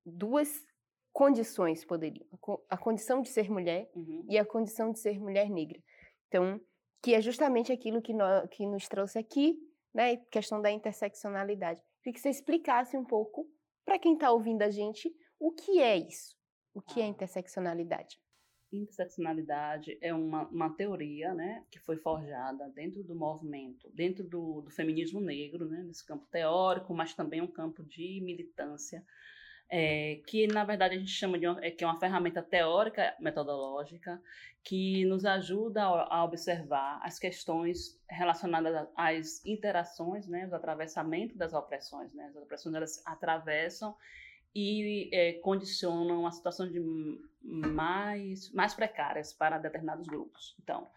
duas 0.05 0.67
condições 1.13 1.85
poderiam. 1.85 2.27
A 2.69 2.77
condição 2.77 3.21
de 3.21 3.29
ser 3.29 3.51
mulher 3.51 3.91
uhum. 3.95 4.25
e 4.29 4.39
a 4.39 4.45
condição 4.45 4.93
de 4.93 4.99
ser 4.99 5.19
mulher 5.19 5.51
negra. 5.51 5.81
Então, 6.29 6.61
que 7.03 7.15
é 7.15 7.21
justamente 7.21 7.73
aquilo 7.73 8.01
que, 8.03 8.13
nós, 8.13 8.49
que 8.51 8.67
nos 8.67 8.89
trouxe 8.89 9.19
aqui, 9.19 9.59
né? 9.93 10.17
Questão 10.31 10.61
da 10.61 10.71
interseccionalidade. 10.71 11.83
Queria 12.03 12.15
que 12.15 12.21
você 12.21 12.31
explicasse 12.31 12.97
um 12.97 13.05
pouco, 13.05 13.49
para 13.85 13.99
quem 13.99 14.15
está 14.15 14.31
ouvindo 14.31 14.63
a 14.63 14.71
gente, 14.71 15.13
o 15.39 15.53
que 15.53 15.81
é 15.81 15.97
isso? 15.97 16.37
O 16.75 16.81
que 16.81 17.01
é 17.01 17.05
ah. 17.05 17.09
interseccionalidade? 17.09 18.21
Interseccionalidade 18.73 19.99
é 20.01 20.15
uma, 20.15 20.47
uma 20.49 20.71
teoria 20.71 21.35
né, 21.35 21.65
que 21.71 21.79
foi 21.79 21.97
forjada 21.97 22.69
dentro 22.71 23.03
do 23.03 23.15
movimento, 23.15 23.91
dentro 23.93 24.25
do, 24.25 24.63
do 24.63 24.71
feminismo 24.71 25.21
negro, 25.21 25.67
né, 25.67 25.83
nesse 25.83 26.07
campo 26.07 26.27
teórico, 26.31 26.95
mas 26.95 27.15
também 27.15 27.41
um 27.41 27.47
campo 27.47 27.83
de 27.83 28.21
militância, 28.23 29.05
é, 29.69 30.21
que 30.27 30.47
na 30.47 30.65
verdade 30.65 30.97
a 30.97 30.99
gente 30.99 31.11
chama 31.13 31.39
de 31.39 31.47
uma, 31.47 31.65
é, 31.65 31.71
que 31.71 31.85
é 31.85 31.87
uma 31.87 31.99
ferramenta 31.99 32.43
teórica 32.43 33.15
metodológica 33.21 34.21
que 34.65 35.05
nos 35.05 35.25
ajuda 35.25 35.83
a, 35.85 36.17
a 36.17 36.25
observar 36.25 37.01
as 37.03 37.19
questões 37.19 37.99
relacionadas 38.09 38.89
às 38.97 39.45
interações, 39.45 40.27
né, 40.27 40.47
os 40.47 40.53
atravessamentos 40.53 41.37
das 41.37 41.55
opressões. 41.55 42.13
Né, 42.13 42.27
as 42.27 42.37
opressões 42.37 42.75
elas 42.75 43.03
atravessam 43.07 43.97
e 44.55 45.09
é, 45.13 45.35
condicionam 45.35 46.27
a 46.27 46.31
situação 46.31 46.69
de 46.69 46.81
mais, 47.43 48.53
mais 48.53 48.75
precárias 48.75 49.33
para 49.33 49.59
determinados 49.59 50.07
grupos. 50.07 50.57
Então, 50.63 50.89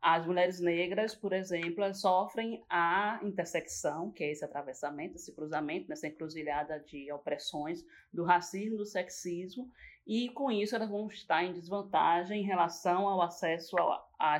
as 0.00 0.26
mulheres 0.26 0.60
negras, 0.60 1.14
por 1.14 1.32
exemplo, 1.32 1.92
sofrem 1.94 2.64
a 2.68 3.18
intersecção, 3.22 4.10
que 4.10 4.22
é 4.22 4.30
esse 4.30 4.44
atravessamento, 4.44 5.16
esse 5.16 5.34
cruzamento, 5.34 5.88
nessa 5.88 6.06
encruzilhada 6.06 6.78
de 6.80 7.10
opressões 7.10 7.84
do 8.12 8.24
racismo, 8.24 8.76
do 8.76 8.84
sexismo, 8.84 9.70
e 10.06 10.28
com 10.28 10.50
isso 10.50 10.76
elas 10.76 10.88
vão 10.88 11.08
estar 11.08 11.42
em 11.42 11.52
desvantagem 11.52 12.40
em 12.40 12.44
relação 12.44 13.08
ao 13.08 13.20
acesso 13.20 13.76
à, 14.18 14.38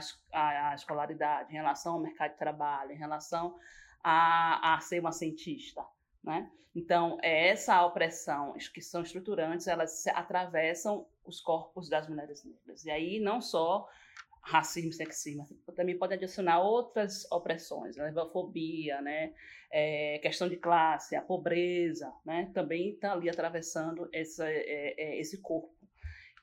escolaridade, 0.75 1.51
em 1.51 1.57
relação 1.57 1.95
ao 1.95 2.01
mercado 2.01 2.33
de 2.33 2.39
trabalho, 2.39 2.93
em 2.93 2.97
relação 2.97 3.59
a, 4.05 4.75
a 4.75 4.81
ser 4.81 5.01
uma 5.01 5.11
cientista. 5.11 5.85
Né? 6.27 6.51
Então, 6.75 7.19
é 7.23 7.49
essa 7.49 7.87
opressão 7.87 8.55
que 8.75 8.83
são 8.83 9.03
estruturantes, 9.03 9.67
elas 9.67 10.07
atravessam 10.09 11.07
os 11.25 11.41
corpos 11.41 11.89
das 11.89 12.09
mulheres 12.09 12.45
negras. 12.45 12.85
E 12.85 12.91
aí, 12.91 13.21
não 13.21 13.41
só 13.41 13.89
racismo, 14.43 14.93
sexismo, 14.93 15.49
também 15.75 15.99
pode 15.99 16.15
adicionar 16.15 16.61
outras 16.61 17.31
opressões, 17.33 17.97
né? 17.97 18.05
levofobia, 18.05 19.01
né? 19.01 19.33
É, 19.73 20.21
questão 20.23 20.49
de 20.49 20.57
classe, 20.57 21.17
a 21.17 21.23
pobreza, 21.23 22.13
né? 22.25 22.51
Também 22.55 22.91
está 22.91 23.13
ali 23.13 23.29
atravessando 23.29 24.09
essa, 24.13 24.49
é, 24.49 24.95
é, 24.97 25.21
esse 25.21 25.41
corpo. 25.41 25.75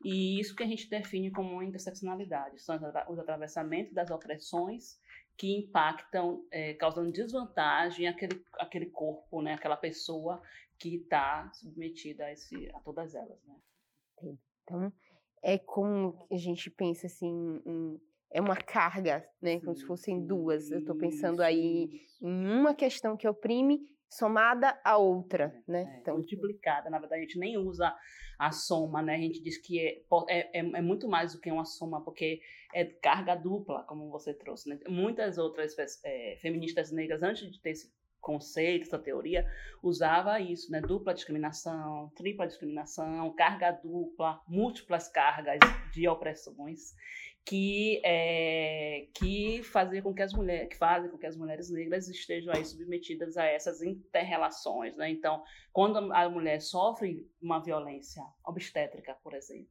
E 0.03 0.39
isso 0.39 0.55
que 0.55 0.63
a 0.63 0.67
gente 0.67 0.89
define 0.89 1.31
como 1.31 1.63
interseccionalidade, 1.63 2.61
são 2.61 2.75
os 3.09 3.19
atravessamentos 3.19 3.93
das 3.93 4.11
opressões 4.11 4.99
que 5.37 5.57
impactam, 5.57 6.45
é, 6.51 6.73
causando 6.73 7.11
desvantagem 7.11 8.07
àquele, 8.07 8.43
àquele 8.59 8.87
corpo, 8.87 9.41
né, 9.41 9.53
aquela 9.53 9.77
pessoa 9.77 10.41
que 10.77 10.95
está 10.95 11.49
submetida 11.53 12.25
a, 12.25 12.31
esse, 12.31 12.69
a 12.73 12.79
todas 12.81 13.15
elas. 13.15 13.39
Né? 13.45 14.37
Então, 14.63 14.93
é 15.41 15.57
como 15.57 16.27
a 16.31 16.37
gente 16.37 16.69
pensa 16.69 17.07
assim, 17.07 17.61
em, 17.65 17.99
é 18.29 18.41
uma 18.41 18.55
carga, 18.55 19.27
né, 19.41 19.59
como 19.59 19.75
se 19.75 19.85
fossem 19.85 20.25
duas. 20.25 20.71
Eu 20.71 20.79
estou 20.79 20.95
pensando 20.95 21.41
aí 21.41 22.01
em 22.21 22.47
uma 22.47 22.73
questão 22.73 23.15
que 23.15 23.27
oprime 23.27 23.87
somada 24.17 24.79
a 24.83 24.97
outra, 24.97 25.53
é, 25.67 25.71
né? 25.71 25.93
É, 25.95 25.99
então, 25.99 26.15
multiplicada. 26.15 26.89
Na 26.89 26.99
verdade, 26.99 27.21
a 27.21 27.25
gente 27.25 27.39
nem 27.39 27.57
usa 27.57 27.95
a 28.37 28.51
soma, 28.51 29.01
né? 29.01 29.15
A 29.15 29.19
gente 29.19 29.41
diz 29.41 29.57
que 29.57 29.79
é, 29.79 30.01
é, 30.29 30.59
é, 30.59 30.59
é, 30.59 30.81
muito 30.81 31.07
mais 31.07 31.33
do 31.33 31.39
que 31.39 31.51
uma 31.51 31.65
soma, 31.65 32.03
porque 32.03 32.41
é 32.73 32.85
carga 32.85 33.35
dupla, 33.35 33.83
como 33.83 34.09
você 34.09 34.33
trouxe. 34.33 34.69
Né? 34.69 34.79
Muitas 34.87 35.37
outras 35.37 35.75
é, 36.03 36.37
feministas 36.41 36.91
negras, 36.91 37.23
antes 37.23 37.51
de 37.51 37.59
ter 37.59 37.71
esse 37.71 37.91
conceito, 38.19 38.83
essa 38.83 38.97
teoria, 38.97 39.45
usava 39.81 40.39
isso, 40.39 40.71
né? 40.71 40.79
Dupla 40.79 41.13
discriminação, 41.13 42.09
tripla 42.15 42.47
discriminação, 42.47 43.33
carga 43.35 43.71
dupla, 43.71 44.41
múltiplas 44.47 45.09
cargas 45.09 45.59
de 45.91 46.07
opressões 46.07 46.95
que 47.45 48.01
é, 48.05 49.07
que 49.13 49.61
fazia 49.63 50.01
com 50.01 50.13
que 50.13 50.21
as 50.21 50.33
mulheres 50.33 50.69
que 50.69 50.77
fazem 50.77 51.09
com 51.09 51.17
que 51.17 51.25
as 51.25 51.35
mulheres 51.35 51.69
negras 51.69 52.07
estejam 52.07 52.53
aí 52.53 52.63
submetidas 52.63 53.35
a 53.35 53.45
essas 53.45 53.81
interrelações, 53.81 54.95
né? 54.95 55.09
Então, 55.09 55.43
quando 55.71 56.13
a 56.13 56.29
mulher 56.29 56.61
sofre 56.61 57.27
uma 57.41 57.59
violência 57.59 58.23
obstétrica, 58.45 59.15
por 59.21 59.33
exemplo, 59.33 59.67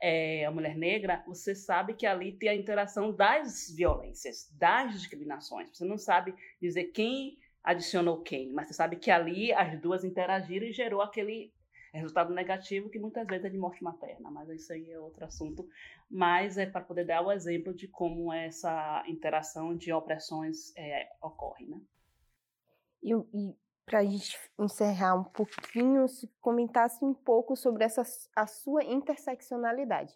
é, 0.00 0.44
a 0.44 0.50
mulher 0.50 0.76
negra, 0.76 1.24
você 1.26 1.54
sabe 1.54 1.94
que 1.94 2.06
ali 2.06 2.32
tem 2.32 2.50
a 2.50 2.54
interação 2.54 3.12
das 3.12 3.72
violências, 3.74 4.50
das 4.52 4.92
discriminações. 4.92 5.70
Você 5.72 5.84
não 5.86 5.96
sabe 5.96 6.34
dizer 6.60 6.84
quem 6.92 7.38
adicionou 7.64 8.22
quem, 8.22 8.52
mas 8.52 8.68
você 8.68 8.74
sabe 8.74 8.96
que 8.96 9.10
ali 9.10 9.52
as 9.52 9.80
duas 9.80 10.04
interagiram 10.04 10.66
e 10.66 10.72
gerou 10.72 11.00
aquele 11.00 11.52
resultado 11.96 12.32
negativo 12.32 12.90
que 12.90 12.98
muitas 12.98 13.26
vezes 13.26 13.44
é 13.44 13.48
de 13.48 13.58
morte 13.58 13.82
materna, 13.82 14.30
mas 14.30 14.48
isso 14.48 14.72
aí 14.72 14.90
é 14.90 14.98
outro 14.98 15.24
assunto. 15.24 15.68
Mas 16.10 16.56
é 16.58 16.66
para 16.66 16.80
poder 16.80 17.04
dar 17.04 17.22
o 17.22 17.32
exemplo 17.32 17.74
de 17.74 17.88
como 17.88 18.32
essa 18.32 19.02
interação 19.06 19.76
de 19.76 19.92
opressões 19.92 20.72
é, 20.76 21.08
ocorre, 21.20 21.66
né? 21.66 21.80
E, 23.02 23.12
e 23.12 23.56
para 23.86 24.00
a 24.00 24.04
gente 24.04 24.36
encerrar 24.58 25.14
um 25.14 25.24
pouquinho, 25.24 26.08
se 26.08 26.28
comentasse 26.40 27.04
um 27.04 27.14
pouco 27.14 27.54
sobre 27.54 27.84
essa, 27.84 28.02
a 28.34 28.46
sua 28.46 28.84
interseccionalidade. 28.84 30.12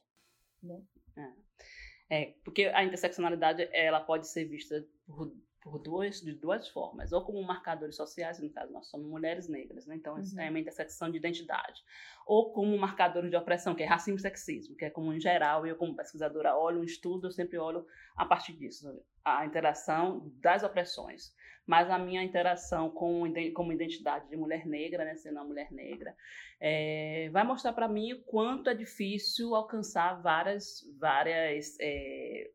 Né? 0.60 0.82
É. 1.16 2.22
é, 2.22 2.34
porque 2.44 2.66
a 2.66 2.84
interseccionalidade 2.84 3.68
ela 3.72 4.00
pode 4.00 4.26
ser 4.26 4.44
vista 4.44 4.84
por 5.06 5.32
por 5.62 5.78
duas, 5.78 6.20
de 6.20 6.32
duas 6.32 6.68
formas, 6.68 7.12
ou 7.12 7.22
como 7.22 7.42
marcadores 7.42 7.96
sociais, 7.96 8.40
no 8.40 8.50
caso 8.50 8.72
nós 8.72 8.86
somos 8.88 9.06
mulheres 9.06 9.48
negras, 9.48 9.86
né? 9.86 9.96
então 9.96 10.14
uhum. 10.14 10.40
é 10.40 10.48
uma 10.48 10.58
intersecção 10.58 11.10
de 11.10 11.18
identidade, 11.18 11.82
ou 12.26 12.52
como 12.52 12.76
marcadores 12.78 13.30
de 13.30 13.36
opressão, 13.36 13.74
que 13.74 13.82
é 13.82 13.86
racismo 13.86 14.18
e 14.18 14.22
sexismo, 14.22 14.76
que 14.76 14.86
é 14.86 14.90
como 14.90 15.12
em 15.12 15.20
geral, 15.20 15.66
eu 15.66 15.76
como 15.76 15.94
pesquisadora 15.94 16.56
olho 16.56 16.80
um 16.80 16.84
estudo, 16.84 17.26
eu 17.26 17.30
sempre 17.30 17.58
olho 17.58 17.86
a 18.16 18.24
partir 18.24 18.54
disso, 18.54 19.02
a 19.24 19.44
interação 19.44 20.32
das 20.40 20.62
opressões, 20.62 21.34
mas 21.66 21.90
a 21.90 21.98
minha 21.98 22.22
interação 22.22 22.90
com 22.90 23.24
como 23.54 23.72
identidade 23.72 24.28
de 24.28 24.36
mulher 24.36 24.66
negra, 24.66 25.04
né, 25.04 25.14
sendo 25.14 25.36
uma 25.36 25.44
mulher 25.44 25.70
negra, 25.70 26.16
é, 26.58 27.28
vai 27.32 27.44
mostrar 27.44 27.72
para 27.72 27.86
mim 27.86 28.12
o 28.12 28.22
quanto 28.24 28.70
é 28.70 28.74
difícil 28.74 29.54
alcançar 29.54 30.20
várias, 30.20 30.82
várias, 30.98 31.76
é, 31.80 32.50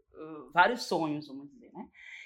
vários 0.52 0.84
sonhos, 0.84 1.28
vamos 1.28 1.50
dizer? 1.50 1.65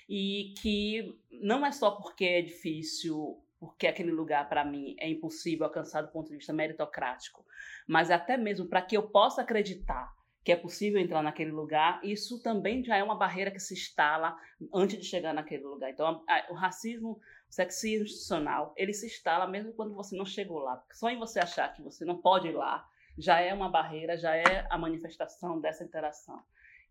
E 0.09 0.55
que 0.59 1.15
não 1.31 1.63
é 1.63 1.71
só 1.71 1.91
porque 1.91 2.25
é 2.25 2.41
difícil, 2.41 3.39
porque 3.59 3.85
aquele 3.85 4.11
lugar 4.11 4.49
para 4.49 4.65
mim 4.65 4.95
é 4.99 5.07
impossível 5.07 5.67
alcançar 5.67 6.01
do 6.01 6.11
ponto 6.11 6.29
de 6.29 6.37
vista 6.37 6.51
meritocrático, 6.51 7.45
mas 7.87 8.09
até 8.09 8.35
mesmo 8.35 8.65
para 8.65 8.81
que 8.81 8.97
eu 8.97 9.03
possa 9.03 9.43
acreditar 9.43 10.11
que 10.43 10.53
é 10.53 10.55
possível 10.55 10.99
entrar 10.99 11.21
naquele 11.21 11.51
lugar, 11.51 11.99
isso 12.03 12.41
também 12.41 12.83
já 12.83 12.95
é 12.95 13.03
uma 13.03 13.15
barreira 13.15 13.51
que 13.51 13.59
se 13.59 13.73
instala 13.73 14.35
antes 14.73 14.97
de 14.97 15.05
chegar 15.05 15.33
naquele 15.33 15.63
lugar. 15.63 15.91
Então, 15.91 16.23
o 16.49 16.53
racismo, 16.53 17.19
o 17.47 17.53
sexismo 17.53 18.05
institucional, 18.05 18.73
ele 18.75 18.93
se 18.93 19.05
instala 19.05 19.45
mesmo 19.45 19.73
quando 19.73 19.93
você 19.93 20.15
não 20.15 20.25
chegou 20.25 20.59
lá. 20.59 20.83
Só 20.91 21.09
em 21.09 21.19
você 21.19 21.39
achar 21.39 21.71
que 21.73 21.83
você 21.83 22.03
não 22.03 22.17
pode 22.17 22.47
ir 22.47 22.53
lá, 22.53 22.87
já 23.17 23.39
é 23.39 23.53
uma 23.53 23.69
barreira, 23.69 24.17
já 24.17 24.35
é 24.35 24.65
a 24.69 24.77
manifestação 24.77 25.59
dessa 25.59 25.83
interação. 25.83 26.41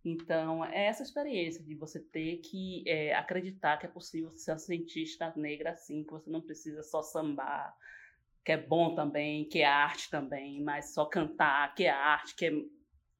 Então, 0.04 0.64
é 0.64 0.86
essa 0.86 1.02
experiência 1.02 1.62
de 1.62 1.74
você 1.74 2.00
ter 2.00 2.38
que 2.38 2.82
é, 2.86 3.14
acreditar 3.14 3.76
que 3.78 3.86
é 3.86 3.88
possível 3.88 4.32
ser 4.36 4.52
uma 4.52 4.58
cientista 4.58 5.32
negra 5.36 5.70
assim, 5.72 6.04
que 6.04 6.10
você 6.10 6.30
não 6.30 6.40
precisa 6.40 6.82
só 6.82 7.02
sambar, 7.02 7.76
que 8.44 8.52
é 8.52 8.56
bom 8.56 8.94
também, 8.94 9.44
que 9.44 9.60
é 9.60 9.66
arte 9.66 10.08
também, 10.08 10.62
mas 10.62 10.94
só 10.94 11.04
cantar, 11.04 11.74
que 11.74 11.84
é 11.84 11.90
arte, 11.90 12.34
que 12.34 12.46
é, 12.46 12.52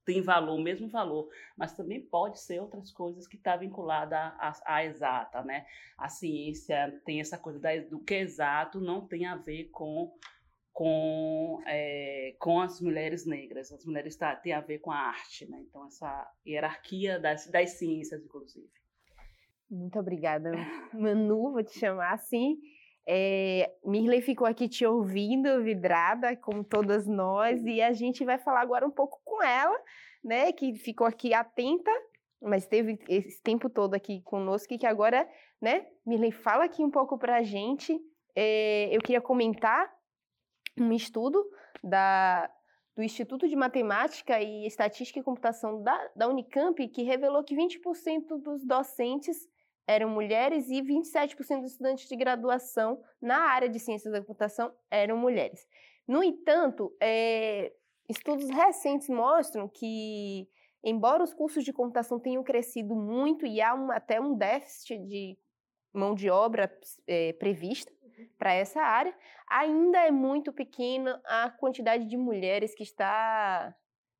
tem 0.04 0.23
valor, 0.23 0.58
mesmo 0.58 0.88
valor, 0.88 1.28
mas 1.54 1.75
também 1.75 2.00
pode 2.00 2.40
ser 2.40 2.61
outras 2.61 2.90
coisas 2.90 3.26
que 3.26 3.37
está 3.37 3.56
vinculada 3.56 4.16
à, 4.16 4.54
à, 4.64 4.85
exata, 4.85 5.42
né? 5.42 5.66
A 5.99 6.08
ciência 6.08 6.99
tem 7.04 7.20
essa 7.20 7.37
coisa 7.37 7.61
da, 7.61 7.76
do 7.80 7.99
que 7.99 8.14
é 8.14 8.20
exato 8.20 8.80
não 8.80 9.06
tem 9.06 9.26
a 9.26 9.37
ver 9.37 9.64
com 9.64 10.11
com, 10.78 11.61
é, 11.66 12.37
com 12.38 12.61
as 12.61 12.80
mulheres 12.80 13.26
negras. 13.26 13.73
As 13.73 13.85
mulheres 13.85 14.14
tá, 14.14 14.37
têm 14.37 14.52
a 14.52 14.61
ver 14.61 14.78
com 14.78 14.92
a 14.92 14.97
arte, 14.97 15.44
né? 15.50 15.58
Então, 15.68 15.85
essa 15.85 16.30
hierarquia 16.47 17.18
das, 17.18 17.50
das 17.50 17.70
ciências, 17.70 18.25
inclusive. 18.25 18.70
Muito 19.68 19.99
obrigada, 19.99 20.52
Manu, 20.94 21.50
vou 21.50 21.64
te 21.64 21.76
chamar 21.76 22.12
assim. 22.12 22.61
É, 23.08 23.75
Mirley 23.85 24.23
ficou 24.23 24.47
aqui 24.47 24.68
te 24.68 24.87
ouvindo, 24.87 25.64
vidrada, 25.64 26.37
como 26.37 26.62
todas 26.62 27.08
nós, 27.08 27.61
e 27.64 27.82
a 27.82 27.92
gente 27.92 28.25
vai 28.25 28.38
falar 28.38 28.61
agora 28.61 28.87
um 28.87 28.90
pouco 28.92 29.20
com 29.25 29.42
ela, 29.42 29.76
né, 30.23 30.52
que 30.52 30.75
ficou 30.75 31.08
aqui 31.08 31.35
atenta, 31.35 31.90
mas 32.40 32.68
teve 32.68 33.00
esse 33.08 33.42
tempo 33.42 33.68
todo 33.68 33.94
aqui 33.94 34.23
conosco, 34.23 34.73
e 34.73 34.78
que 34.78 34.87
agora, 34.87 35.28
né, 35.61 35.88
Mirley, 36.06 36.30
fala 36.30 36.66
aqui 36.66 36.85
um 36.85 36.90
pouco 36.90 37.18
para 37.18 37.38
a 37.38 37.42
gente. 37.42 37.99
É, 38.37 38.94
eu 38.94 39.00
queria 39.00 39.20
comentar 39.20 39.97
um 40.80 40.92
estudo 40.92 41.44
da, 41.82 42.50
do 42.97 43.02
Instituto 43.02 43.49
de 43.49 43.56
Matemática 43.56 44.40
e 44.40 44.66
Estatística 44.66 45.20
e 45.20 45.23
Computação 45.23 45.82
da, 45.82 46.11
da 46.16 46.28
Unicamp 46.28 46.87
que 46.88 47.02
revelou 47.02 47.44
que 47.44 47.56
20% 47.56 48.42
dos 48.42 48.64
docentes 48.64 49.49
eram 49.87 50.11
mulheres 50.11 50.68
e 50.68 50.82
27% 50.82 51.61
dos 51.61 51.73
estudantes 51.73 52.08
de 52.08 52.16
graduação 52.16 53.00
na 53.20 53.38
área 53.38 53.68
de 53.68 53.78
ciências 53.78 54.12
da 54.12 54.20
computação 54.20 54.70
eram 54.90 55.16
mulheres. 55.16 55.66
No 56.06 56.23
entanto, 56.23 56.94
é, 57.00 57.73
estudos 58.08 58.50
recentes 58.50 59.08
mostram 59.08 59.68
que 59.68 60.49
embora 60.85 61.23
os 61.23 61.35
cursos 61.35 61.64
de 61.64 61.73
computação 61.73 62.18
tenham 62.18 62.42
crescido 62.42 62.94
muito 62.94 63.47
e 63.47 63.61
há 63.61 63.75
um, 63.75 63.90
até 63.90 64.20
um 64.20 64.37
déficit 64.37 64.99
de 64.99 65.38
mão 65.92 66.14
de 66.14 66.30
obra 66.30 66.70
é, 67.06 67.32
prevista 67.35 67.92
para 68.38 68.52
essa 68.52 68.80
área, 68.80 69.14
ainda 69.48 69.98
é 69.98 70.10
muito 70.10 70.52
pequena 70.52 71.20
a 71.25 71.50
quantidade 71.50 72.04
de 72.06 72.16
mulheres 72.16 72.75
que 72.75 72.82
está 72.82 73.75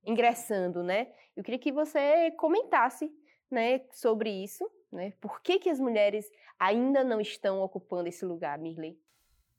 ingressando, 0.05 0.83
né? 0.83 1.13
Eu 1.37 1.43
queria 1.43 1.59
que 1.59 1.73
você 1.73 2.31
comentasse, 2.33 3.11
né, 3.51 3.81
sobre 3.93 4.31
isso, 4.31 4.69
né? 4.93 5.13
Por 5.21 5.41
que 5.43 5.59
que 5.59 5.71
as 5.71 5.79
mulheres 5.79 6.31
ainda 6.59 7.05
não 7.05 7.21
estão 7.21 7.61
ocupando 7.61 8.09
esse 8.09 8.25
lugar, 8.25 8.59
Mirley? 8.59 8.99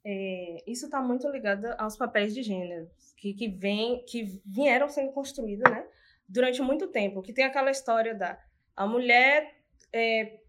É, 0.04 0.62
isso 0.66 0.86
está 0.86 1.00
muito 1.00 1.28
ligado 1.28 1.66
aos 1.78 1.96
papéis 1.96 2.34
de 2.34 2.42
gênero 2.42 2.90
que, 3.16 3.34
que, 3.34 3.48
vem, 3.48 4.02
que 4.04 4.40
vieram 4.44 4.88
sendo 4.88 5.12
construídos, 5.12 5.70
né? 5.70 5.86
Durante 6.28 6.62
muito 6.62 6.88
tempo, 6.88 7.22
que 7.22 7.32
tem 7.32 7.44
aquela 7.44 7.70
história 7.70 8.14
da 8.14 8.38
a 8.76 8.86
mulher 8.86 9.54
é, 9.92 10.39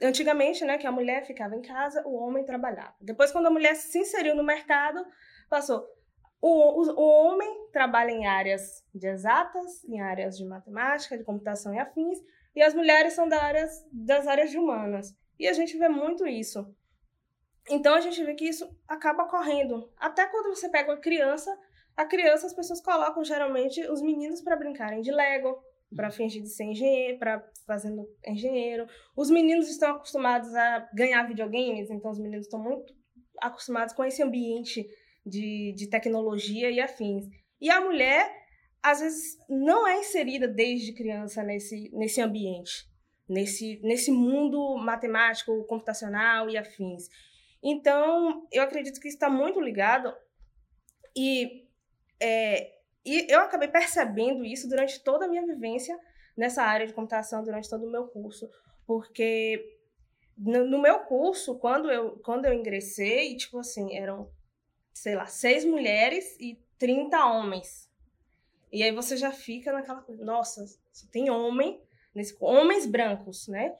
antigamente, 0.00 0.64
né, 0.64 0.78
que 0.78 0.86
a 0.86 0.92
mulher 0.92 1.26
ficava 1.26 1.54
em 1.56 1.62
casa, 1.62 2.02
o 2.06 2.14
homem 2.14 2.44
trabalhava. 2.44 2.94
Depois, 3.00 3.32
quando 3.32 3.46
a 3.46 3.50
mulher 3.50 3.74
se 3.74 3.98
inseriu 3.98 4.34
no 4.34 4.44
mercado, 4.44 5.04
passou. 5.48 5.86
O, 6.40 6.82
o, 6.82 6.92
o 6.92 7.26
homem 7.26 7.68
trabalha 7.72 8.10
em 8.10 8.26
áreas 8.26 8.84
de 8.94 9.08
exatas, 9.08 9.84
em 9.84 10.00
áreas 10.00 10.36
de 10.36 10.44
matemática, 10.44 11.18
de 11.18 11.24
computação 11.24 11.74
e 11.74 11.78
afins, 11.78 12.18
e 12.54 12.62
as 12.62 12.74
mulheres 12.74 13.12
são 13.12 13.28
da 13.28 13.42
áreas, 13.42 13.84
das 13.92 14.26
áreas 14.26 14.50
de 14.50 14.58
humanas. 14.58 15.14
E 15.38 15.48
a 15.48 15.52
gente 15.52 15.76
vê 15.76 15.88
muito 15.88 16.26
isso. 16.26 16.74
Então 17.68 17.94
a 17.94 18.00
gente 18.00 18.22
vê 18.24 18.34
que 18.34 18.48
isso 18.48 18.68
acaba 18.86 19.26
correndo. 19.26 19.92
Até 19.96 20.26
quando 20.26 20.54
você 20.54 20.68
pega 20.68 20.90
uma 20.90 21.00
criança, 21.00 21.56
a 21.96 22.04
criança 22.04 22.46
as 22.46 22.54
pessoas 22.54 22.80
colocam 22.80 23.24
geralmente 23.24 23.80
os 23.90 24.00
meninos 24.00 24.40
para 24.40 24.56
brincarem 24.56 25.00
de 25.02 25.10
Lego, 25.10 25.62
para 25.94 26.10
fingir 26.10 26.42
de 26.42 26.50
ser 26.50 26.64
engenheiro, 26.64 27.18
para 27.18 27.42
fazendo 27.66 28.06
engenheiro. 28.26 28.86
Os 29.16 29.30
meninos 29.30 29.68
estão 29.68 29.92
acostumados 29.92 30.54
a 30.54 30.88
ganhar 30.94 31.26
videogames, 31.26 31.90
então 31.90 32.10
os 32.10 32.18
meninos 32.18 32.46
estão 32.46 32.62
muito 32.62 32.94
acostumados 33.40 33.94
com 33.94 34.04
esse 34.04 34.22
ambiente 34.22 34.86
de, 35.24 35.72
de 35.76 35.88
tecnologia 35.88 36.70
e 36.70 36.80
afins. 36.80 37.26
E 37.60 37.70
a 37.70 37.80
mulher, 37.80 38.30
às 38.82 39.00
vezes, 39.00 39.38
não 39.48 39.86
é 39.86 39.98
inserida 40.00 40.46
desde 40.46 40.92
criança 40.92 41.42
nesse, 41.42 41.90
nesse 41.92 42.20
ambiente, 42.20 42.88
nesse, 43.28 43.80
nesse 43.82 44.10
mundo 44.10 44.76
matemático, 44.76 45.64
computacional 45.64 46.48
e 46.50 46.56
afins. 46.56 47.08
Então, 47.62 48.46
eu 48.52 48.62
acredito 48.62 49.00
que 49.00 49.08
está 49.08 49.28
muito 49.28 49.60
ligado 49.60 50.14
e 51.16 51.66
é, 52.20 52.77
e 53.08 53.26
eu 53.28 53.40
acabei 53.40 53.68
percebendo 53.68 54.44
isso 54.44 54.68
durante 54.68 55.02
toda 55.02 55.24
a 55.24 55.28
minha 55.28 55.46
vivência 55.46 55.98
nessa 56.36 56.62
área 56.62 56.86
de 56.86 56.92
computação, 56.92 57.42
durante 57.42 57.68
todo 57.68 57.86
o 57.86 57.90
meu 57.90 58.06
curso. 58.08 58.48
Porque 58.86 59.78
no, 60.36 60.80
meu 60.80 61.00
curso, 61.00 61.58
quando 61.58 61.90
eu, 61.90 62.18
quando 62.20 62.46
eu 62.46 62.54
ingressei, 62.54 63.36
tipo 63.36 63.58
assim, 63.58 63.96
eram, 63.96 64.30
sei 64.92 65.16
lá, 65.16 65.26
seis 65.26 65.64
mulheres 65.64 66.36
e 66.38 66.58
30 66.78 67.24
homens. 67.26 67.90
E 68.70 68.82
aí 68.82 68.92
você 68.92 69.16
já 69.16 69.32
fica 69.32 69.72
naquela 69.72 70.02
coisa, 70.02 70.24
nossa, 70.24 70.64
só 70.92 71.06
tem 71.10 71.28
homem, 71.28 71.80
nesse, 72.14 72.36
homens 72.40 72.86
brancos, 72.86 73.48
né? 73.48 73.74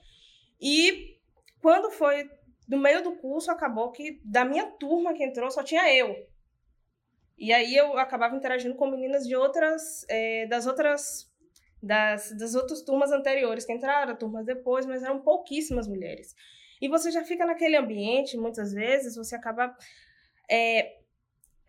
E 0.61 1.19
quando 1.61 1.91
foi 1.91 2.29
no 2.67 2.79
meio 2.79 3.03
do 3.03 3.17
curso, 3.17 3.51
acabou 3.51 3.93
que 3.93 4.21
da 4.25 4.45
minha 4.45 4.67
turma 4.67 5.15
que 5.15 5.23
entrou 5.23 5.51
só 5.51 5.63
tinha 5.63 5.95
eu. 5.95 6.27
E 7.39 7.53
aí 7.53 7.77
eu 7.77 7.97
acabava 7.97 8.35
interagindo 8.35 8.75
com 8.75 8.91
meninas 8.91 9.27
de 9.27 9.37
outras, 9.37 10.05
é, 10.09 10.47
das 10.47 10.67
outras, 10.67 11.31
das, 11.81 12.37
das 12.37 12.55
outras 12.57 12.83
turmas 12.83 13.13
anteriores 13.13 13.65
que 13.65 13.73
entraram, 13.73 14.17
turmas 14.17 14.45
depois, 14.45 14.85
mas 14.85 15.05
eram 15.05 15.21
pouquíssimas 15.21 15.87
mulheres. 15.87 16.35
E 16.81 16.89
você 16.89 17.11
já 17.11 17.25
fica 17.25 17.47
naquele 17.47 17.77
ambiente, 17.77 18.37
muitas 18.37 18.73
vezes, 18.73 19.15
você 19.15 19.37
acaba. 19.37 19.75
É, 20.51 20.97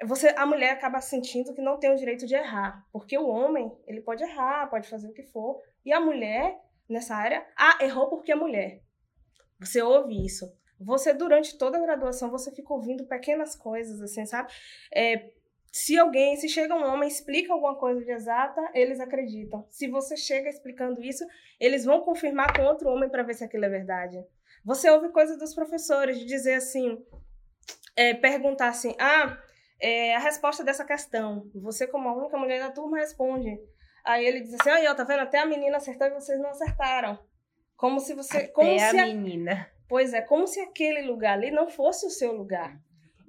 você, 0.05 0.29
a 0.29 0.45
mulher 0.45 0.71
acaba 0.71 1.01
sentindo 1.01 1.53
que 1.53 1.61
não 1.61 1.77
tem 1.77 1.91
o 1.91 1.95
direito 1.95 2.25
de 2.25 2.33
errar, 2.33 2.85
porque 2.91 3.17
o 3.17 3.27
homem 3.27 3.71
ele 3.85 4.01
pode 4.01 4.23
errar, 4.23 4.69
pode 4.69 4.87
fazer 4.87 5.07
o 5.07 5.13
que 5.13 5.23
for, 5.23 5.61
e 5.85 5.91
a 5.91 5.99
mulher 5.99 6.57
nessa 6.87 7.15
área, 7.15 7.45
ah, 7.55 7.77
errou 7.81 8.09
porque 8.09 8.31
é 8.31 8.35
mulher. 8.35 8.81
Você 9.59 9.81
ouve 9.81 10.25
isso. 10.25 10.51
Você 10.79 11.13
durante 11.13 11.57
toda 11.57 11.77
a 11.77 11.81
graduação 11.81 12.31
você 12.31 12.51
fica 12.51 12.73
ouvindo 12.73 13.05
pequenas 13.05 13.55
coisas 13.55 14.01
assim, 14.01 14.25
sabe? 14.25 14.51
É, 14.93 15.29
se 15.71 15.97
alguém, 15.97 16.35
se 16.35 16.49
chega 16.49 16.73
um 16.73 16.83
homem 16.83 17.07
explica 17.07 17.53
alguma 17.53 17.75
coisa 17.75 18.03
de 18.03 18.11
exata, 18.11 18.61
eles 18.73 18.99
acreditam. 18.99 19.65
Se 19.69 19.87
você 19.87 20.17
chega 20.17 20.49
explicando 20.49 21.01
isso, 21.03 21.23
eles 21.59 21.85
vão 21.85 22.01
confirmar 22.01 22.55
com 22.55 22.63
outro 22.63 22.89
homem 22.89 23.09
para 23.09 23.23
ver 23.23 23.35
se 23.35 23.43
aquilo 23.43 23.65
é 23.65 23.69
verdade. 23.69 24.17
Você 24.65 24.89
ouve 24.89 25.09
coisas 25.09 25.37
dos 25.37 25.53
professores 25.53 26.17
de 26.17 26.25
dizer 26.25 26.55
assim, 26.55 26.97
é, 27.95 28.13
perguntar 28.15 28.69
assim, 28.69 28.95
ah, 28.99 29.37
é, 29.79 30.15
a 30.15 30.19
resposta 30.19 30.63
dessa 30.63 30.83
questão. 30.83 31.49
Você 31.55 31.85
como 31.85 32.09
a 32.09 32.17
única 32.17 32.37
mulher 32.37 32.59
da 32.59 32.71
turma 32.71 32.97
responde. 32.97 33.59
Aí 34.03 34.25
ele 34.25 34.41
diz 34.41 34.55
assim, 34.55 34.69
aí, 34.71 34.87
ó, 34.87 34.95
tá 34.95 35.03
vendo? 35.03 35.21
Até 35.21 35.39
a 35.39 35.45
menina 35.45 35.77
acertou 35.77 36.07
e 36.07 36.13
vocês 36.13 36.39
não 36.39 36.49
acertaram. 36.49 37.19
Como 37.77 37.99
se 37.99 38.15
você... 38.15 38.37
Até 38.37 38.47
como 38.47 38.75
a 38.75 38.89
se 38.89 38.95
menina. 38.95 39.69
Pois 39.87 40.13
é, 40.13 40.21
como 40.21 40.47
se 40.47 40.59
aquele 40.59 41.03
lugar 41.03 41.33
ali 41.33 41.51
não 41.51 41.69
fosse 41.69 42.05
o 42.05 42.09
seu 42.09 42.33
lugar. 42.33 42.77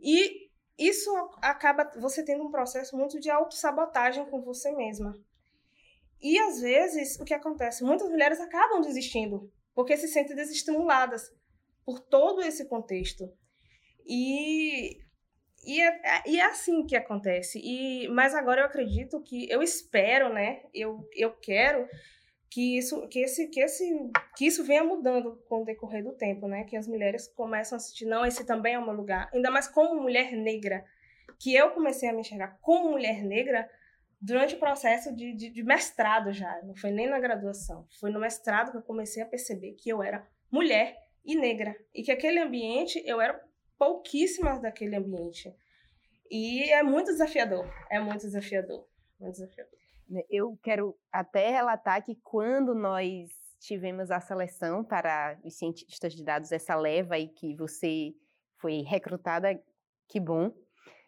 E 0.02 0.49
isso 0.80 1.10
acaba 1.42 1.92
você 2.00 2.24
tendo 2.24 2.42
um 2.42 2.50
processo 2.50 2.96
muito 2.96 3.20
de 3.20 3.28
autossabotagem 3.28 4.24
com 4.30 4.40
você 4.40 4.72
mesma. 4.72 5.14
E 6.22 6.38
às 6.38 6.60
vezes, 6.60 7.20
o 7.20 7.24
que 7.24 7.34
acontece? 7.34 7.84
Muitas 7.84 8.08
mulheres 8.08 8.40
acabam 8.40 8.80
desistindo, 8.80 9.52
porque 9.74 9.96
se 9.96 10.08
sentem 10.08 10.34
desestimuladas 10.34 11.30
por 11.84 12.00
todo 12.00 12.42
esse 12.42 12.66
contexto. 12.66 13.30
E, 14.06 14.98
e, 15.64 15.80
é, 15.80 15.86
é, 15.86 16.22
e 16.26 16.40
é 16.40 16.44
assim 16.44 16.84
que 16.86 16.96
acontece. 16.96 17.60
E, 17.62 18.08
mas 18.08 18.34
agora 18.34 18.62
eu 18.62 18.66
acredito 18.66 19.22
que, 19.22 19.50
eu 19.50 19.62
espero, 19.62 20.32
né? 20.32 20.62
Eu, 20.72 21.06
eu 21.14 21.32
quero 21.38 21.86
que 22.50 22.76
isso, 22.76 23.06
que 23.06 23.20
esse, 23.20 23.48
que 23.48 23.60
esse, 23.60 24.10
que 24.36 24.44
isso 24.44 24.64
venha 24.64 24.82
mudando 24.82 25.40
com 25.48 25.62
o 25.62 25.64
decorrer 25.64 26.02
do 26.02 26.12
tempo, 26.12 26.48
né? 26.48 26.64
Que 26.64 26.76
as 26.76 26.88
mulheres 26.88 27.28
começam 27.28 27.76
a 27.76 27.78
sentir, 27.78 28.06
não, 28.06 28.26
esse 28.26 28.44
também 28.44 28.74
é 28.74 28.78
o 28.78 28.84
meu 28.84 28.94
lugar. 28.94 29.30
Ainda 29.32 29.50
mais 29.50 29.68
como 29.68 30.02
mulher 30.02 30.32
negra, 30.32 30.84
que 31.38 31.54
eu 31.54 31.70
comecei 31.70 32.08
a 32.08 32.12
me 32.12 32.20
enxergar 32.20 32.58
como 32.60 32.90
mulher 32.90 33.22
negra 33.22 33.70
durante 34.20 34.56
o 34.56 34.58
processo 34.58 35.14
de, 35.14 35.32
de, 35.34 35.50
de 35.50 35.62
mestrado 35.62 36.32
já. 36.32 36.60
Não 36.64 36.74
foi 36.74 36.90
nem 36.90 37.08
na 37.08 37.20
graduação, 37.20 37.86
foi 38.00 38.10
no 38.10 38.18
mestrado 38.18 38.72
que 38.72 38.78
eu 38.78 38.82
comecei 38.82 39.22
a 39.22 39.26
perceber 39.26 39.74
que 39.74 39.88
eu 39.88 40.02
era 40.02 40.26
mulher 40.50 40.96
e 41.24 41.36
negra 41.36 41.76
e 41.94 42.02
que 42.02 42.10
aquele 42.10 42.40
ambiente 42.40 43.00
eu 43.06 43.20
era 43.20 43.40
pouquíssimas 43.78 44.60
daquele 44.60 44.96
ambiente. 44.96 45.54
E 46.28 46.70
é 46.72 46.82
muito 46.82 47.06
desafiador, 47.06 47.72
é 47.88 48.00
muito 48.00 48.22
desafiador, 48.22 48.86
muito 49.18 49.34
desafiador. 49.34 49.79
Né, 50.10 50.22
eu 50.28 50.58
quero 50.60 50.98
até 51.12 51.50
relatar 51.50 52.04
que 52.04 52.16
quando 52.16 52.74
nós 52.74 53.30
tivemos 53.60 54.10
a 54.10 54.20
seleção 54.20 54.82
para 54.82 55.38
os 55.44 55.56
cientistas 55.56 56.12
de 56.12 56.24
dados, 56.24 56.50
essa 56.50 56.74
leva 56.74 57.14
aí 57.14 57.28
que 57.28 57.54
você 57.54 58.12
foi 58.56 58.80
recrutada, 58.82 59.62
que 60.08 60.18
bom. 60.18 60.52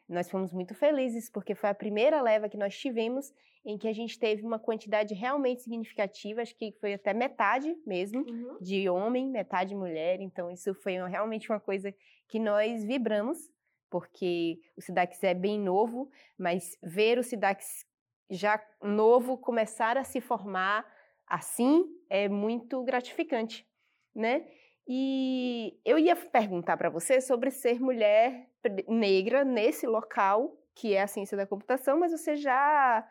Nós 0.09 0.31
fomos 0.31 0.53
muito 0.53 0.75
felizes 0.75 1.29
porque 1.29 1.55
foi 1.55 1.71
a 1.71 1.75
primeira 1.75 2.23
leva 2.23 2.49
que 2.49 2.57
nós 2.57 2.79
tivemos 2.79 3.33
em 3.65 3.79
que 3.79 3.89
a 3.89 3.93
gente 3.93 4.19
teve 4.19 4.45
uma 4.45 4.59
quantidade 4.59 5.15
realmente 5.15 5.63
significativa, 5.63 6.43
acho 6.43 6.57
que 6.57 6.73
foi 6.81 6.95
até 6.95 7.15
metade 7.15 7.75
mesmo, 7.87 8.21
uhum. 8.21 8.59
de 8.61 8.89
homem, 8.89 9.29
metade 9.29 9.75
mulher. 9.75 10.21
Então, 10.21 10.51
isso 10.51 10.75
foi 10.75 10.95
realmente 11.09 11.51
uma 11.51 11.61
coisa 11.61 11.95
que 12.29 12.39
nós 12.39 12.85
vibramos, 12.85 13.39
porque 13.89 14.59
o 14.77 14.81
SIDAX 14.81 15.23
é 15.23 15.35
bem 15.35 15.61
novo, 15.61 16.11
mas 16.37 16.77
ver 16.83 17.19
o 17.19 17.23
SIDAX 17.23 17.87
já 18.31 18.63
novo 18.83 19.37
começar 19.37 19.97
a 19.97 20.05
se 20.05 20.21
formar 20.21 20.87
assim 21.27 21.85
é 22.09 22.29
muito 22.29 22.83
gratificante, 22.85 23.67
né? 24.15 24.47
E 24.87 25.79
eu 25.85 25.99
ia 25.99 26.17
perguntar 26.17 26.77
para 26.77 26.91
você 26.91 27.21
sobre 27.21 27.51
ser 27.51 27.81
mulher 27.81 28.49
negra 28.89 29.45
nesse 29.45 29.87
local 29.87 30.59
que 30.75 30.95
é 30.95 31.03
a 31.03 31.07
ciência 31.07 31.37
da 31.37 31.47
computação, 31.47 31.99
mas 31.99 32.13
você 32.13 32.37
já 32.37 33.07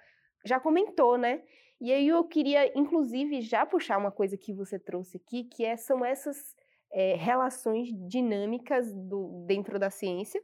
já 0.46 0.60
comentou, 0.60 1.18
né? 1.18 1.44
E 1.80 1.92
aí 1.92 2.08
eu 2.08 2.24
queria, 2.24 2.78
inclusive, 2.78 3.42
já 3.42 3.66
puxar 3.66 3.98
uma 3.98 4.12
coisa 4.12 4.38
que 4.38 4.54
você 4.54 4.80
trouxe 4.80 5.18
aqui, 5.18 5.44
que 5.44 5.66
é, 5.66 5.78
são 5.78 6.04
essas 6.06 6.56
é, 6.92 7.16
relações 7.16 7.90
dinâmicas 8.08 8.94
do, 8.94 9.44
dentro 9.48 9.80
da 9.80 9.90
ciência, 9.90 10.42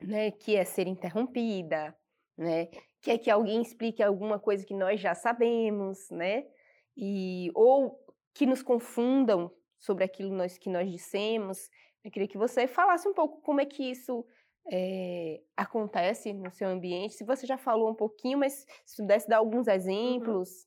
né? 0.00 0.30
Que 0.30 0.56
é 0.56 0.64
ser 0.64 0.86
interrompida, 0.86 1.96
né? 2.36 2.68
Quer 3.06 3.18
que 3.18 3.30
alguém 3.30 3.62
explique 3.62 4.02
alguma 4.02 4.36
coisa 4.36 4.66
que 4.66 4.74
nós 4.74 5.00
já 5.00 5.14
sabemos, 5.14 6.10
né? 6.10 6.44
E, 6.96 7.52
ou 7.54 8.04
que 8.34 8.44
nos 8.44 8.62
confundam 8.62 9.48
sobre 9.78 10.02
aquilo 10.02 10.34
nós, 10.34 10.58
que 10.58 10.68
nós 10.68 10.90
dissemos. 10.90 11.70
Eu 12.02 12.10
queria 12.10 12.26
que 12.26 12.36
você 12.36 12.66
falasse 12.66 13.06
um 13.06 13.14
pouco 13.14 13.40
como 13.42 13.60
é 13.60 13.64
que 13.64 13.84
isso 13.88 14.26
é, 14.72 15.40
acontece 15.56 16.32
no 16.32 16.50
seu 16.50 16.68
ambiente. 16.68 17.14
Se 17.14 17.24
você 17.24 17.46
já 17.46 17.56
falou 17.56 17.88
um 17.88 17.94
pouquinho, 17.94 18.38
mas 18.38 18.66
se 18.84 18.96
pudesse 18.96 19.28
dar 19.28 19.36
alguns 19.36 19.68
uhum. 19.68 19.72
exemplos. 19.72 20.66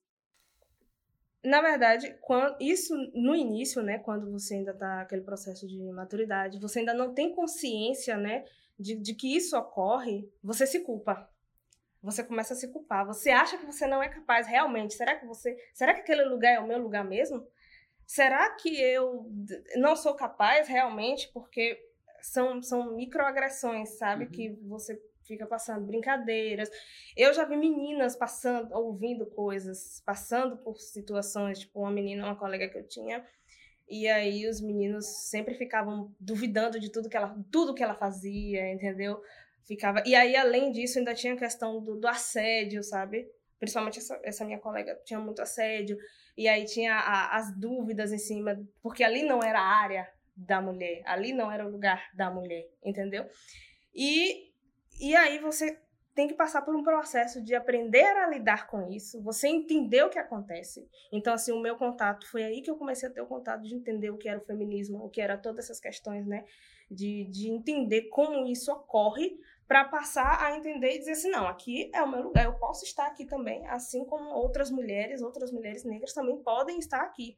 na 1.43 1.61
verdade, 1.61 2.17
quando, 2.21 2.55
isso 2.61 2.95
no 3.13 3.35
início, 3.35 3.83
né, 3.83 3.99
quando 3.99 4.31
você 4.31 4.55
ainda 4.55 4.71
está 4.71 5.01
aquele 5.01 5.23
processo 5.23 5.67
de 5.67 5.91
maturidade, 5.91 6.57
você 6.57 6.79
ainda 6.79 6.93
não 6.93 7.13
tem 7.13 7.35
consciência, 7.35 8.15
né, 8.17 8.45
de, 8.79 8.95
de 8.95 9.13
que 9.13 9.35
isso 9.35 9.57
ocorre, 9.57 10.31
você 10.41 10.65
se 10.65 10.79
culpa. 10.79 11.28
Você 12.01 12.23
começa 12.23 12.53
a 12.53 12.57
se 12.57 12.67
culpar. 12.69 13.05
Você 13.05 13.29
acha 13.29 13.57
que 13.57 13.65
você 13.65 13.85
não 13.85 14.01
é 14.01 14.09
capaz 14.09 14.47
realmente. 14.47 14.93
Será 14.93 15.15
que 15.15 15.25
você, 15.25 15.57
será 15.73 15.93
que 15.93 16.01
aquele 16.01 16.23
lugar 16.23 16.53
é 16.53 16.59
o 16.59 16.67
meu 16.67 16.79
lugar 16.79 17.03
mesmo? 17.03 17.45
Será 18.05 18.49
que 18.55 18.79
eu 18.81 19.29
não 19.75 19.95
sou 19.95 20.15
capaz 20.15 20.67
realmente 20.67 21.29
porque 21.33 21.79
são, 22.21 22.61
são 22.61 22.95
microagressões, 22.95 23.97
sabe? 23.97 24.25
Uhum. 24.25 24.31
Que 24.31 24.49
você 24.63 25.01
fica 25.23 25.45
passando 25.45 25.85
brincadeiras. 25.85 26.69
Eu 27.15 27.33
já 27.33 27.45
vi 27.45 27.55
meninas 27.55 28.15
passando, 28.15 28.73
ouvindo 28.73 29.27
coisas, 29.27 30.01
passando 30.05 30.57
por 30.57 30.79
situações, 30.79 31.59
tipo 31.59 31.79
uma 31.81 31.91
menina, 31.91 32.25
uma 32.25 32.35
colega 32.35 32.67
que 32.67 32.79
eu 32.79 32.87
tinha, 32.87 33.23
e 33.87 34.07
aí 34.07 34.47
os 34.47 34.61
meninos 34.61 35.05
sempre 35.29 35.53
ficavam 35.55 36.13
duvidando 36.19 36.79
de 36.79 36.91
tudo 36.91 37.09
que 37.09 37.17
ela, 37.17 37.35
tudo 37.51 37.73
que 37.73 37.83
ela 37.83 37.95
fazia, 37.95 38.71
entendeu? 38.71 39.21
Ficava. 39.69 40.01
E 40.03 40.15
aí 40.15 40.35
além 40.35 40.71
disso 40.71 40.97
ainda 40.97 41.13
tinha 41.13 41.35
a 41.35 41.37
questão 41.37 41.79
do, 41.79 41.95
do 41.95 42.07
assédio, 42.07 42.81
sabe? 42.81 43.29
Principalmente 43.59 43.99
essa, 43.99 44.19
essa 44.23 44.43
minha 44.43 44.57
colega 44.57 44.99
tinha 45.05 45.19
muito 45.19 45.43
assédio. 45.43 45.95
E 46.35 46.47
aí 46.47 46.65
tinha 46.65 46.95
a, 46.95 47.37
as 47.37 47.55
dúvidas 47.55 48.11
em 48.11 48.17
cima, 48.17 48.59
porque 48.81 49.03
ali 49.03 49.21
não 49.21 49.43
era 49.43 49.59
a 49.59 49.77
área 49.79 50.11
da 50.35 50.59
mulher, 50.59 51.03
ali 51.05 51.33
não 51.33 51.51
era 51.51 51.67
o 51.67 51.69
lugar 51.69 52.09
da 52.15 52.31
mulher, 52.31 52.65
entendeu? 52.83 53.27
E 53.93 54.49
e 54.99 55.15
aí 55.15 55.37
você 55.37 55.79
tem 56.15 56.27
que 56.27 56.33
passar 56.33 56.63
por 56.63 56.75
um 56.75 56.83
processo 56.83 57.41
de 57.41 57.53
aprender 57.53 58.03
a 58.17 58.27
lidar 58.27 58.67
com 58.67 58.89
isso, 58.89 59.21
você 59.21 59.47
entender 59.47 60.03
o 60.03 60.09
que 60.09 60.17
acontece. 60.17 60.89
Então, 61.13 61.33
assim, 61.33 61.51
o 61.51 61.61
meu 61.61 61.77
contato 61.77 62.27
foi 62.27 62.43
aí 62.43 62.61
que 62.61 62.71
eu 62.71 62.75
comecei 62.75 63.07
a 63.07 63.11
ter 63.11 63.21
o 63.21 63.27
contato 63.27 63.61
de 63.61 63.75
entender 63.75 64.09
o 64.09 64.17
que 64.17 64.27
era 64.27 64.39
o 64.39 64.45
feminismo, 64.45 64.97
o 64.97 65.09
que 65.09 65.21
era 65.21 65.37
todas 65.37 65.65
essas 65.65 65.79
questões, 65.79 66.25
né? 66.25 66.43
De, 66.89 67.25
de 67.29 67.49
entender 67.49 68.09
como 68.09 68.47
isso 68.47 68.71
ocorre, 68.71 69.37
para 69.69 69.85
passar 69.85 70.43
a 70.43 70.57
entender 70.57 70.95
e 70.95 70.97
dizer 70.97 71.11
assim: 71.11 71.29
não, 71.29 71.47
aqui 71.47 71.91
é 71.93 72.01
o 72.01 72.09
meu 72.09 72.23
lugar, 72.23 72.43
eu 72.43 72.55
posso 72.55 72.83
estar 72.83 73.05
aqui 73.05 73.23
também, 73.23 73.67
assim 73.67 74.03
como 74.03 74.31
outras 74.31 74.71
mulheres, 74.71 75.21
outras 75.21 75.51
mulheres 75.51 75.83
negras 75.83 76.11
também 76.11 76.41
podem 76.41 76.79
estar 76.79 77.01
aqui. 77.03 77.37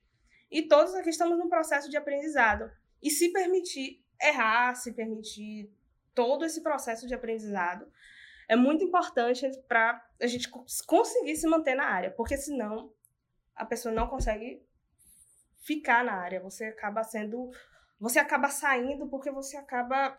E 0.50 0.62
todos 0.62 0.96
aqui 0.96 1.10
estamos 1.10 1.38
num 1.38 1.50
processo 1.50 1.90
de 1.90 1.98
aprendizado. 1.98 2.72
E 3.04 3.10
se 3.12 3.34
permitir 3.34 4.02
errar, 4.22 4.76
se 4.76 4.94
permitir 4.94 5.70
todo 6.16 6.46
esse 6.46 6.62
processo 6.62 7.06
de 7.06 7.14
aprendizado 7.14 7.92
é 8.48 8.56
muito 8.56 8.84
importante 8.84 9.46
para 9.68 10.02
a 10.22 10.28
gente 10.28 10.50
conseguir 10.86 11.36
se 11.36 11.48
manter 11.48 11.76
na 11.76 11.86
área, 11.86 12.12
porque 12.12 12.38
senão 12.38 12.94
a 13.56 13.66
pessoa 13.66 13.94
não 13.94 14.08
consegue 14.08 14.66
ficar 15.62 16.04
na 16.04 16.14
área. 16.14 16.40
Você 16.42 16.66
acaba 16.66 17.04
sendo, 17.04 17.50
você 18.00 18.20
acaba 18.20 18.50
saindo 18.50 19.08
porque 19.08 19.32
você 19.32 19.58
acaba 19.58 20.18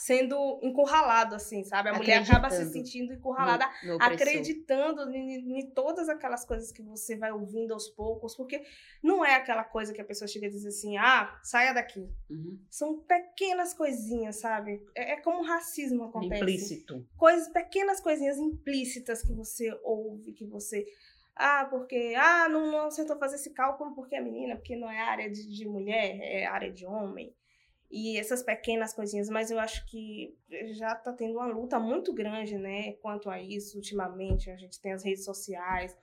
sendo 0.00 0.58
encurralado, 0.62 1.34
assim, 1.34 1.62
sabe? 1.62 1.90
A 1.90 1.92
mulher 1.92 2.22
acaba 2.22 2.48
se 2.48 2.64
sentindo 2.72 3.12
encurralada, 3.12 3.70
no, 3.84 3.98
no 3.98 4.02
acreditando 4.02 5.10
em, 5.14 5.60
em, 5.60 5.70
todas 5.72 6.08
aquelas 6.08 6.46
coisas 6.46 6.72
que 6.72 6.82
você 6.82 7.16
vai 7.16 7.30
ouvindo 7.30 7.74
aos 7.74 7.86
poucos, 7.90 8.34
porque 8.34 8.64
não 9.02 9.22
é 9.22 9.34
aquela 9.34 9.62
coisa 9.62 9.92
que 9.92 10.00
a 10.00 10.04
pessoa 10.04 10.26
chega 10.26 10.46
e 10.46 10.50
diz 10.50 10.64
assim, 10.64 10.96
ah, 10.96 11.38
saia 11.42 11.74
daqui. 11.74 12.08
Uhum. 12.30 12.58
São 12.70 13.00
pequenas 13.00 13.74
coisinhas, 13.74 14.36
sabe? 14.36 14.82
É, 14.94 15.12
é 15.12 15.20
como 15.20 15.40
o 15.42 15.44
racismo 15.44 16.04
acontece. 16.04 16.42
Implícito. 16.42 17.06
Coisas, 17.18 17.48
pequenas 17.48 18.00
coisinhas 18.00 18.38
implícitas 18.38 19.20
que 19.20 19.34
você 19.34 19.70
ouve, 19.84 20.32
que 20.32 20.46
você... 20.46 20.86
Ah, 21.36 21.66
porque... 21.70 22.14
Ah, 22.16 22.48
não, 22.48 22.72
não 22.72 22.86
acertou 22.86 23.18
fazer 23.18 23.36
esse 23.36 23.52
cálculo 23.52 23.94
porque 23.94 24.16
é 24.16 24.20
menina, 24.20 24.56
porque 24.56 24.76
não 24.76 24.90
é 24.90 24.98
área 24.98 25.30
de, 25.30 25.46
de 25.46 25.68
mulher, 25.68 26.18
é 26.22 26.46
área 26.46 26.72
de 26.72 26.86
homem 26.86 27.34
e 27.90 28.16
essas 28.16 28.42
pequenas 28.42 28.94
coisinhas, 28.94 29.28
mas 29.28 29.50
eu 29.50 29.58
acho 29.58 29.84
que 29.86 30.36
já 30.74 30.92
está 30.92 31.12
tendo 31.12 31.34
uma 31.34 31.46
luta 31.46 31.78
muito 31.78 32.14
grande, 32.14 32.56
né, 32.56 32.92
quanto 33.02 33.28
a 33.28 33.42
isso 33.42 33.76
ultimamente. 33.76 34.50
A 34.50 34.56
gente 34.56 34.80
tem 34.80 34.92
as 34.92 35.04
redes 35.04 35.24
sociais, 35.24 35.96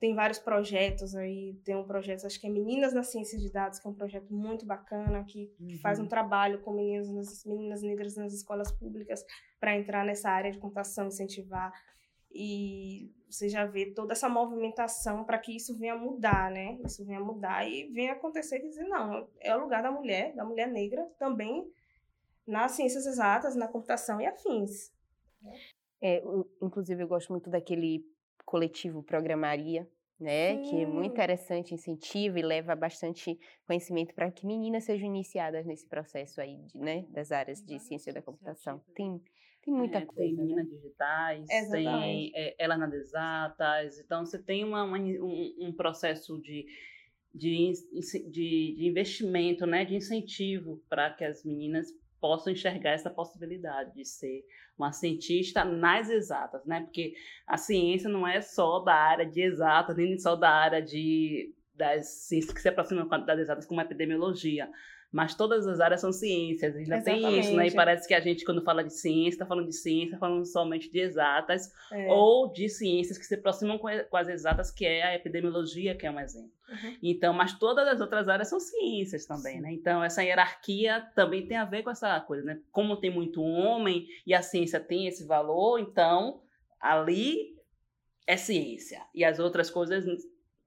tem 0.00 0.14
vários 0.14 0.38
projetos 0.38 1.14
aí, 1.14 1.60
tem 1.62 1.76
um 1.76 1.84
projeto, 1.84 2.26
acho 2.26 2.40
que 2.40 2.46
é 2.46 2.50
Meninas 2.50 2.94
na 2.94 3.02
Ciência 3.02 3.38
de 3.38 3.52
Dados, 3.52 3.78
que 3.78 3.86
é 3.86 3.90
um 3.90 3.94
projeto 3.94 4.32
muito 4.32 4.64
bacana, 4.64 5.22
que, 5.24 5.52
uhum. 5.60 5.68
que 5.68 5.78
faz 5.78 5.98
um 5.98 6.04
uhum. 6.04 6.08
trabalho 6.08 6.62
com 6.62 6.72
meninas, 6.72 7.44
meninas 7.44 7.82
negras 7.82 8.16
nas 8.16 8.32
escolas 8.32 8.72
públicas 8.72 9.22
para 9.60 9.76
entrar 9.76 10.06
nessa 10.06 10.30
área 10.30 10.50
de 10.50 10.58
computação, 10.58 11.08
incentivar 11.08 11.70
e 12.32 13.12
você 13.28 13.48
já 13.48 13.64
vê 13.64 13.86
toda 13.86 14.12
essa 14.12 14.28
movimentação 14.28 15.24
para 15.24 15.38
que 15.38 15.54
isso 15.54 15.76
venha 15.76 15.96
mudar, 15.96 16.50
né? 16.50 16.78
Isso 16.84 17.04
venha 17.04 17.20
mudar 17.20 17.68
e 17.68 17.88
venha 17.88 18.12
acontecer 18.12 18.60
que 18.60 18.68
dizer, 18.68 18.84
não, 18.84 19.28
é 19.40 19.56
o 19.56 19.60
lugar 19.60 19.82
da 19.82 19.90
mulher, 19.90 20.34
da 20.34 20.44
mulher 20.44 20.68
negra, 20.68 21.08
também 21.18 21.70
nas 22.46 22.72
ciências 22.72 23.06
exatas, 23.06 23.54
na 23.54 23.68
computação 23.68 24.20
e 24.20 24.26
afins. 24.26 24.92
É, 26.00 26.22
inclusive, 26.62 27.02
eu 27.02 27.08
gosto 27.08 27.30
muito 27.30 27.48
daquele 27.50 28.04
coletivo 28.44 29.02
Programaria, 29.02 29.88
né? 30.18 30.56
Sim. 30.56 30.62
Que 30.70 30.82
é 30.82 30.86
muito 30.86 31.12
interessante, 31.12 31.74
incentiva 31.74 32.38
e 32.38 32.42
leva 32.42 32.74
bastante 32.74 33.38
conhecimento 33.66 34.14
para 34.14 34.30
que 34.30 34.46
meninas 34.46 34.84
sejam 34.84 35.06
iniciadas 35.06 35.64
nesse 35.64 35.86
processo 35.86 36.40
aí, 36.40 36.56
de, 36.64 36.78
né? 36.78 37.06
Das 37.10 37.30
áreas 37.30 37.62
de 37.62 37.78
ciência 37.78 38.12
da 38.12 38.20
computação. 38.20 38.82
Tem 38.94 39.22
tem 39.62 39.74
muita 39.74 39.98
é, 39.98 40.06
coisa. 40.06 40.22
Tem 40.22 40.34
meninas 40.34 40.68
né? 40.68 40.76
digitais, 40.76 41.50
Exatamente. 41.50 41.72
tem 41.72 42.32
é, 42.34 42.54
elas 42.58 42.78
nas 42.78 42.92
exatas. 42.92 43.98
Então, 43.98 44.24
você 44.24 44.38
tem 44.38 44.64
uma, 44.64 44.84
uma 44.84 44.98
um, 44.98 45.54
um, 45.60 45.72
processo 45.72 46.40
de, 46.40 46.66
de, 47.34 47.72
de, 48.30 48.74
de 48.76 48.86
investimento, 48.86 49.66
né, 49.66 49.84
de 49.84 49.94
incentivo 49.94 50.82
para 50.88 51.10
que 51.10 51.24
as 51.24 51.44
meninas 51.44 51.88
possam 52.20 52.52
enxergar 52.52 52.90
essa 52.90 53.10
possibilidade 53.10 53.94
de 53.94 54.04
ser 54.04 54.44
uma 54.76 54.92
cientista 54.92 55.64
nas 55.64 56.08
exatas, 56.10 56.64
né? 56.66 56.82
Porque 56.82 57.14
a 57.46 57.56
ciência 57.56 58.08
não 58.08 58.26
é 58.26 58.40
só 58.40 58.80
da 58.80 58.94
área 58.94 59.26
de 59.26 59.40
exatas, 59.40 59.96
nem 59.96 60.18
só 60.18 60.36
da 60.36 60.50
área 60.50 60.82
de 60.82 61.54
das 61.74 62.26
ciências 62.26 62.52
que 62.52 62.60
se 62.60 62.68
aproximam 62.68 63.08
das 63.24 63.38
exatas, 63.38 63.64
como 63.64 63.80
a 63.80 63.84
epidemiologia 63.84 64.68
mas 65.12 65.34
todas 65.34 65.66
as 65.66 65.80
áreas 65.80 66.00
são 66.00 66.12
ciências, 66.12 66.76
ainda 66.76 66.96
Exatamente. 66.96 67.22
tem 67.22 67.40
isso, 67.40 67.56
né? 67.56 67.66
E 67.66 67.74
parece 67.74 68.06
que 68.06 68.14
a 68.14 68.20
gente, 68.20 68.44
quando 68.44 68.62
fala 68.62 68.84
de 68.84 68.92
ciência, 68.92 69.30
está 69.30 69.46
falando 69.46 69.66
de 69.66 69.74
ciência, 69.74 70.16
falando 70.18 70.44
somente 70.46 70.90
de 70.90 71.00
exatas, 71.00 71.72
é. 71.90 72.06
ou 72.08 72.52
de 72.52 72.68
ciências 72.68 73.18
que 73.18 73.26
se 73.26 73.34
aproximam 73.34 73.76
com, 73.76 73.88
as 73.88 74.28
exatas, 74.28 74.70
que 74.70 74.86
é 74.86 75.02
a 75.02 75.14
epidemiologia, 75.14 75.96
que 75.96 76.06
é 76.06 76.10
um 76.10 76.20
exemplo. 76.20 76.52
Uhum. 76.68 76.96
Então, 77.02 77.32
mas 77.34 77.58
todas 77.58 77.88
as 77.88 78.00
outras 78.00 78.28
áreas 78.28 78.48
são 78.48 78.60
ciências 78.60 79.26
também, 79.26 79.56
Sim. 79.56 79.62
né? 79.62 79.72
Então, 79.72 80.02
essa 80.04 80.22
hierarquia 80.22 81.00
também 81.16 81.44
tem 81.44 81.56
a 81.56 81.64
ver 81.64 81.82
com 81.82 81.90
essa 81.90 82.20
coisa, 82.20 82.44
né? 82.44 82.60
Como 82.70 82.96
tem 82.96 83.10
muito 83.10 83.42
homem 83.42 84.06
e 84.24 84.32
a 84.32 84.42
ciência 84.42 84.78
tem 84.78 85.08
esse 85.08 85.26
valor, 85.26 85.80
então 85.80 86.40
ali 86.80 87.56
é 88.28 88.36
ciência. 88.36 89.02
E 89.12 89.24
as 89.24 89.40
outras 89.40 89.68
coisas 89.68 90.04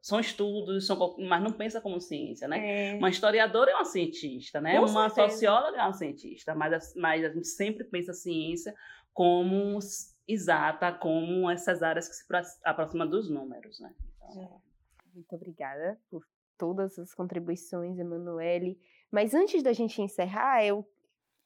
são 0.04 0.20
estudos, 0.20 0.86
são, 0.86 1.16
mas 1.18 1.42
não 1.42 1.54
pensa 1.54 1.80
como 1.80 1.98
ciência, 2.02 2.46
né? 2.46 2.92
É. 2.92 2.96
Uma 2.96 3.10
historiadora 3.10 3.72
é 3.72 3.74
uma 3.74 3.86
cientista, 3.86 4.60
né? 4.60 4.78
Com 4.78 4.86
uma 4.86 5.08
certeza. 5.08 5.38
socióloga 5.38 5.78
é 5.78 5.82
uma 5.82 5.94
cientista, 5.94 6.54
mas 6.54 6.74
a, 6.74 7.00
mas 7.00 7.24
a 7.24 7.30
gente 7.30 7.48
sempre 7.48 7.86
pensa 7.86 8.12
a 8.12 8.14
ciência 8.14 8.76
como 9.14 9.80
exata, 10.28 10.92
como 10.92 11.50
essas 11.50 11.82
áreas 11.82 12.10
que 12.10 12.16
se 12.16 12.26
aproximam 12.66 13.08
dos 13.08 13.30
números, 13.30 13.80
né? 13.80 13.96
Então... 14.18 14.62
Muito 15.16 15.36
obrigada 15.36 15.98
por 16.12 16.28
todas 16.58 17.00
as 17.00 17.14
contribuições, 17.14 17.98
Emanuele. 17.98 18.78
Mas 19.10 19.34
antes 19.34 19.64
da 19.64 19.72
gente 19.72 20.02
encerrar, 20.02 20.66
eu, 20.66 20.86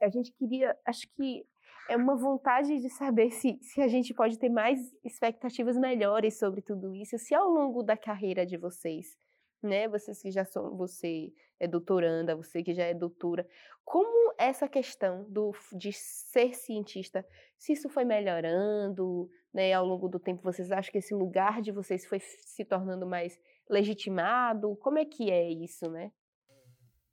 a 0.02 0.10
gente 0.10 0.32
queria, 0.32 0.76
acho 0.84 1.08
que 1.16 1.46
é 1.90 1.96
uma 1.96 2.16
vontade 2.16 2.80
de 2.80 2.90
saber 2.90 3.32
se, 3.32 3.58
se 3.62 3.82
a 3.82 3.88
gente 3.88 4.14
pode 4.14 4.38
ter 4.38 4.50
mais 4.50 4.80
expectativas 5.04 5.78
melhores 5.78 6.38
sobre 6.38 6.62
tudo 6.62 6.94
isso, 6.94 7.18
se 7.18 7.34
ao 7.34 7.50
longo 7.50 7.84
da 7.84 7.96
carreira 7.96 8.46
de 8.46 8.58
vocês, 8.58 9.18
né, 9.62 9.88
vocês 9.88 10.22
que 10.22 10.32
já 10.32 10.46
são, 10.46 10.76
você 10.76 11.34
é 11.60 11.68
doutoranda, 11.68 12.36
você 12.36 12.62
que 12.62 12.74
já 12.74 12.84
é 12.84 12.94
doutora, 12.94 13.48
como 13.84 14.34
essa 14.38 14.68
questão 14.68 15.26
do, 15.30 15.54
de 15.74 15.92
ser 15.94 16.54
cientista, 16.54 17.26
se 17.58 17.74
isso 17.74 17.90
foi 17.90 18.06
melhorando, 18.06 19.30
né, 19.54 19.74
ao 19.74 19.86
longo 19.86 20.08
do 20.08 20.20
tempo, 20.20 20.44
vocês 20.44 20.72
acham 20.72 20.92
que 20.92 21.00
esse 21.00 21.14
lugar 21.14 21.62
de 21.62 21.72
vocês 21.72 22.06
foi 22.06 22.20
se 22.20 22.64
tornando 22.66 23.08
mais 23.08 23.40
legitimado? 23.70 24.76
Como 24.78 25.00
é 25.00 25.06
que 25.06 25.32
é 25.32 25.50
isso, 25.50 25.90
né? 25.90 26.12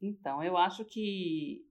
Então, 0.03 0.43
eu 0.43 0.57
acho 0.57 0.85
que 0.85 1.65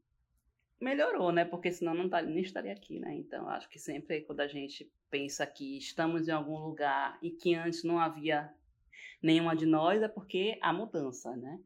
melhorou, 0.79 1.31
né? 1.31 1.45
Porque 1.45 1.71
senão 1.71 1.93
não 1.93 2.09
tá, 2.09 2.21
nem 2.21 2.43
estaria 2.43 2.73
aqui, 2.73 2.99
né? 2.99 3.15
Então, 3.15 3.47
acho 3.49 3.69
que 3.69 3.79
sempre 3.79 4.21
quando 4.21 4.41
a 4.41 4.47
gente 4.47 4.91
pensa 5.09 5.45
que 5.45 5.77
estamos 5.77 6.27
em 6.27 6.31
algum 6.31 6.57
lugar 6.57 7.17
e 7.21 7.31
que 7.31 7.55
antes 7.55 7.83
não 7.83 7.99
havia 7.99 8.53
nenhuma 9.21 9.55
de 9.55 9.65
nós, 9.65 10.01
é 10.01 10.07
porque 10.07 10.57
há 10.61 10.73
mudança, 10.73 11.35
né? 11.35 11.59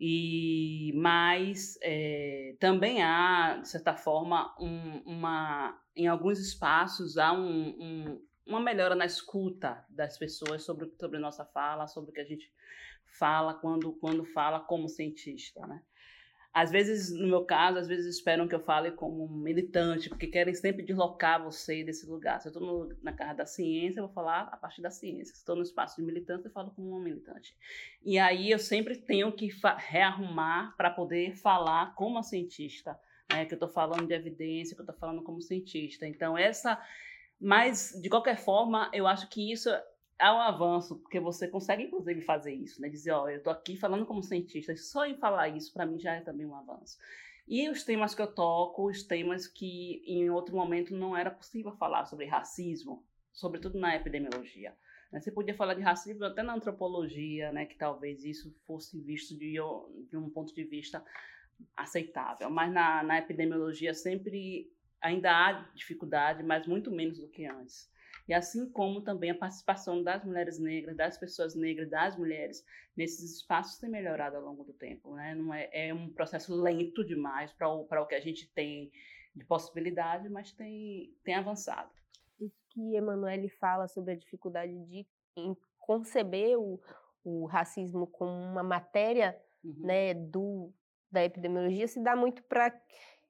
E, 0.00 0.92
mas 0.94 1.76
é, 1.82 2.56
também 2.60 3.02
há, 3.02 3.58
de 3.60 3.68
certa 3.68 3.96
forma, 3.96 4.54
um, 4.60 5.02
uma, 5.04 5.80
em 5.96 6.06
alguns 6.06 6.38
espaços 6.38 7.18
há 7.18 7.32
um, 7.32 7.68
um, 7.80 8.26
uma 8.46 8.60
melhora 8.60 8.94
na 8.94 9.04
escuta 9.04 9.84
das 9.88 10.16
pessoas 10.16 10.64
sobre, 10.64 10.88
sobre 11.00 11.18
nossa 11.18 11.44
fala, 11.44 11.88
sobre 11.88 12.10
o 12.10 12.12
que 12.12 12.20
a 12.20 12.24
gente 12.24 12.52
fala 13.18 13.54
quando, 13.54 13.92
quando 13.94 14.24
fala 14.24 14.60
como 14.60 14.88
cientista, 14.88 15.66
né? 15.66 15.82
Às 16.52 16.70
vezes, 16.70 17.12
no 17.12 17.28
meu 17.28 17.44
caso, 17.44 17.78
às 17.78 17.86
vezes 17.86 18.16
esperam 18.16 18.48
que 18.48 18.54
eu 18.54 18.60
fale 18.60 18.90
como 18.90 19.28
militante, 19.28 20.08
porque 20.08 20.26
querem 20.26 20.54
sempre 20.54 20.82
deslocar 20.82 21.42
você 21.42 21.84
desse 21.84 22.06
lugar. 22.06 22.40
Se 22.40 22.48
eu 22.48 22.52
estou 22.52 22.88
na 23.02 23.12
casa 23.12 23.34
da 23.34 23.46
ciência, 23.46 24.00
eu 24.00 24.06
vou 24.06 24.14
falar 24.14 24.48
a 24.50 24.56
partir 24.56 24.80
da 24.80 24.90
ciência. 24.90 25.34
Se 25.34 25.40
estou 25.40 25.54
no 25.54 25.62
espaço 25.62 25.96
de 25.96 26.02
militância, 26.02 26.48
eu 26.48 26.52
falo 26.52 26.70
como 26.70 26.88
uma 26.88 27.00
militante. 27.00 27.54
E 28.02 28.18
aí 28.18 28.50
eu 28.50 28.58
sempre 28.58 28.96
tenho 28.96 29.30
que 29.32 29.48
rearrumar 29.76 30.74
para 30.76 30.90
poder 30.90 31.36
falar 31.36 31.94
como 31.94 32.22
cientista, 32.22 32.98
né? 33.30 33.44
que 33.44 33.52
eu 33.52 33.56
estou 33.56 33.68
falando 33.68 34.06
de 34.06 34.14
evidência, 34.14 34.74
que 34.74 34.80
eu 34.80 34.84
estou 34.84 34.98
falando 34.98 35.22
como 35.22 35.40
cientista. 35.42 36.06
Então, 36.06 36.36
essa. 36.36 36.82
Mas, 37.38 37.92
de 38.02 38.08
qualquer 38.08 38.36
forma, 38.36 38.90
eu 38.92 39.06
acho 39.06 39.28
que 39.28 39.52
isso 39.52 39.70
é 40.18 40.30
um 40.30 40.40
avanço, 40.40 40.96
porque 40.96 41.20
você 41.20 41.46
consegue, 41.46 41.84
inclusive, 41.84 42.20
fazer 42.22 42.52
isso, 42.52 42.82
né? 42.82 42.88
Dizer, 42.88 43.12
ó, 43.12 43.24
oh, 43.24 43.28
eu 43.28 43.42
tô 43.42 43.50
aqui 43.50 43.76
falando 43.76 44.04
como 44.04 44.22
cientista, 44.22 44.74
só 44.76 45.06
em 45.06 45.16
falar 45.16 45.48
isso, 45.48 45.72
para 45.72 45.86
mim, 45.86 45.98
já 45.98 46.14
é 46.14 46.20
também 46.20 46.44
um 46.44 46.56
avanço. 46.56 46.98
E 47.46 47.68
os 47.68 47.84
temas 47.84 48.14
que 48.14 48.20
eu 48.20 48.26
toco, 48.26 48.88
os 48.88 49.02
temas 49.02 49.46
que 49.46 50.02
em 50.06 50.28
outro 50.28 50.54
momento 50.54 50.94
não 50.94 51.16
era 51.16 51.30
possível 51.30 51.72
falar 51.72 52.04
sobre 52.04 52.26
racismo, 52.26 53.06
sobretudo 53.32 53.78
na 53.78 53.94
epidemiologia. 53.94 54.76
Né? 55.10 55.20
Você 55.20 55.30
podia 55.30 55.54
falar 55.54 55.74
de 55.74 55.80
racismo 55.80 56.24
até 56.24 56.42
na 56.42 56.54
antropologia, 56.54 57.50
né? 57.52 57.64
Que 57.64 57.76
talvez 57.76 58.24
isso 58.24 58.54
fosse 58.66 59.00
visto 59.00 59.34
de, 59.38 59.54
de 60.10 60.16
um 60.16 60.28
ponto 60.28 60.54
de 60.54 60.64
vista 60.64 61.02
aceitável. 61.76 62.50
Mas 62.50 62.70
na, 62.72 63.02
na 63.02 63.18
epidemiologia 63.18 63.94
sempre 63.94 64.70
ainda 65.00 65.30
há 65.30 65.52
dificuldade, 65.74 66.42
mas 66.42 66.66
muito 66.66 66.90
menos 66.90 67.18
do 67.18 67.28
que 67.28 67.46
antes 67.46 67.88
e 68.28 68.34
assim 68.34 68.70
como 68.70 69.00
também 69.00 69.30
a 69.30 69.34
participação 69.34 70.02
das 70.02 70.22
mulheres 70.22 70.58
negras, 70.58 70.94
das 70.94 71.16
pessoas 71.16 71.54
negras, 71.54 71.88
das 71.88 72.16
mulheres 72.16 72.62
nesses 72.94 73.36
espaços 73.36 73.78
tem 73.78 73.88
melhorado 73.88 74.36
ao 74.36 74.42
longo 74.42 74.62
do 74.64 74.74
tempo, 74.74 75.14
né? 75.14 75.34
Não 75.34 75.54
é, 75.54 75.70
é 75.72 75.94
um 75.94 76.12
processo 76.12 76.54
lento 76.54 77.02
demais 77.02 77.52
para 77.52 77.68
o, 77.68 77.86
para 77.86 78.02
o 78.02 78.06
que 78.06 78.14
a 78.14 78.20
gente 78.20 78.52
tem 78.52 78.92
de 79.34 79.44
possibilidade, 79.46 80.28
mas 80.28 80.52
tem, 80.52 81.14
tem 81.24 81.34
avançado. 81.34 81.90
Isso 82.38 82.60
que 82.68 82.94
Emanuele 82.94 83.48
fala 83.48 83.88
sobre 83.88 84.12
a 84.12 84.16
dificuldade 84.16 84.78
de 84.86 85.06
conceber 85.78 86.58
o, 86.58 86.78
o 87.24 87.46
racismo 87.46 88.06
como 88.06 88.30
uma 88.30 88.62
matéria 88.62 89.40
uhum. 89.64 89.74
né, 89.78 90.12
do, 90.12 90.70
da 91.10 91.24
epidemiologia 91.24 91.88
se 91.88 92.02
dá 92.02 92.14
muito 92.14 92.42
para 92.42 92.78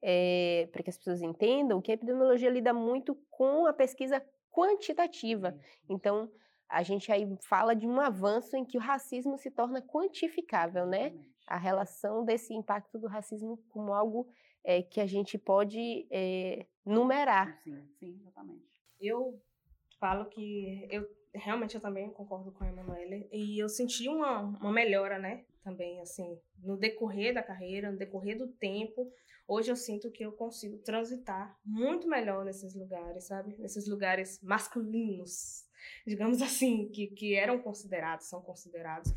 é, 0.01 0.69
para 0.71 0.81
que 0.81 0.89
as 0.89 0.97
pessoas 0.97 1.21
entendam 1.21 1.81
que 1.81 1.91
a 1.91 1.93
epidemiologia 1.93 2.49
lida 2.49 2.73
muito 2.73 3.15
com 3.29 3.65
a 3.65 3.73
pesquisa 3.73 4.23
quantitativa. 4.59 5.57
Então, 5.87 6.29
a 6.67 6.83
gente 6.83 7.09
aí 7.11 7.25
fala 7.41 7.73
de 7.73 7.87
um 7.87 7.99
avanço 8.01 8.57
em 8.57 8.65
que 8.65 8.77
o 8.77 8.81
racismo 8.81 9.37
se 9.37 9.49
torna 9.49 9.81
quantificável, 9.81 10.85
né? 10.85 11.17
A 11.47 11.57
relação 11.57 12.25
desse 12.25 12.53
impacto 12.53 12.99
do 12.99 13.07
racismo 13.07 13.57
como 13.69 13.93
algo 13.93 14.27
é, 14.63 14.81
que 14.81 14.99
a 14.99 15.07
gente 15.07 15.37
pode 15.37 16.05
é, 16.11 16.65
numerar. 16.85 17.57
Sim, 17.63 17.87
sim, 17.97 18.17
exatamente. 18.19 18.67
Eu 18.99 19.41
falo 19.97 20.25
que 20.25 20.85
eu 20.91 21.07
realmente 21.33 21.75
eu 21.75 21.81
também 21.81 22.09
concordo 22.09 22.51
com 22.51 22.63
a 22.63 22.67
Emanuele 22.67 23.29
e 23.31 23.57
eu 23.57 23.69
senti 23.69 24.09
uma, 24.09 24.39
uma 24.41 24.71
melhora, 24.71 25.17
né? 25.17 25.45
Também 25.63 26.01
assim 26.01 26.37
no 26.61 26.75
decorrer 26.75 27.33
da 27.33 27.41
carreira, 27.41 27.91
no 27.91 27.97
decorrer 27.97 28.37
do 28.37 28.47
tempo, 28.47 29.09
Hoje 29.49 29.71
eu 29.71 29.75
sinto 29.75 30.11
que 30.11 30.23
eu 30.23 30.31
consigo 30.31 30.77
transitar 30.77 31.59
muito 31.65 32.07
melhor 32.07 32.45
nesses 32.45 32.75
lugares, 32.75 33.23
sabe? 33.23 33.57
Nesses 33.57 33.87
lugares 33.87 34.39
masculinos, 34.43 35.65
digamos 36.05 36.39
assim, 36.39 36.87
que, 36.89 37.07
que 37.07 37.33
eram 37.33 37.57
considerados, 37.57 38.27
são 38.27 38.43
considerados. 38.43 39.11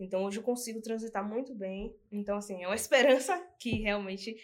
Então 0.00 0.24
hoje 0.24 0.38
eu 0.38 0.42
consigo 0.42 0.80
transitar 0.80 1.22
muito 1.28 1.54
bem. 1.54 1.94
Então, 2.10 2.38
assim, 2.38 2.64
é 2.64 2.66
uma 2.66 2.74
esperança 2.74 3.38
que 3.60 3.82
realmente 3.82 4.34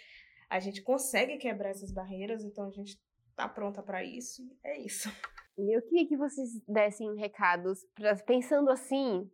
a 0.50 0.60
gente 0.60 0.82
consegue 0.82 1.38
quebrar 1.38 1.70
essas 1.70 1.90
barreiras. 1.90 2.44
Então 2.44 2.68
a 2.68 2.70
gente 2.70 3.00
tá 3.34 3.48
pronta 3.48 3.82
para 3.82 4.04
isso. 4.04 4.42
E 4.42 4.58
é 4.62 4.78
isso. 4.78 5.10
E 5.56 5.74
eu 5.74 5.80
queria 5.80 6.06
que 6.06 6.18
vocês 6.18 6.50
dessem 6.68 7.16
recados, 7.16 7.82
pra, 7.94 8.14
pensando 8.14 8.68
assim, 8.68 9.26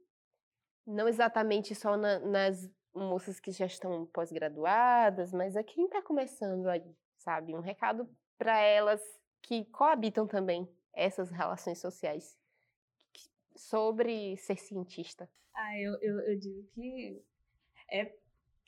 não 0.86 1.08
exatamente 1.08 1.74
só 1.74 1.96
na, 1.96 2.20
nas 2.20 2.70
moças 2.96 3.38
que 3.38 3.50
já 3.50 3.66
estão 3.66 4.06
pós-graduadas, 4.06 5.32
mas 5.32 5.56
é 5.56 5.62
quem 5.62 5.84
está 5.84 6.02
começando 6.02 6.66
aí, 6.68 6.96
sabe? 7.16 7.54
Um 7.54 7.60
recado 7.60 8.08
para 8.38 8.60
elas 8.60 9.00
que 9.42 9.64
coabitam 9.66 10.26
também 10.26 10.68
essas 10.92 11.30
relações 11.30 11.78
sociais 11.78 12.38
sobre 13.54 14.36
ser 14.36 14.58
cientista. 14.58 15.28
Ah, 15.54 15.78
eu, 15.78 15.94
eu, 16.00 16.20
eu 16.20 16.38
digo 16.38 16.62
que 16.74 17.22
é 17.90 18.12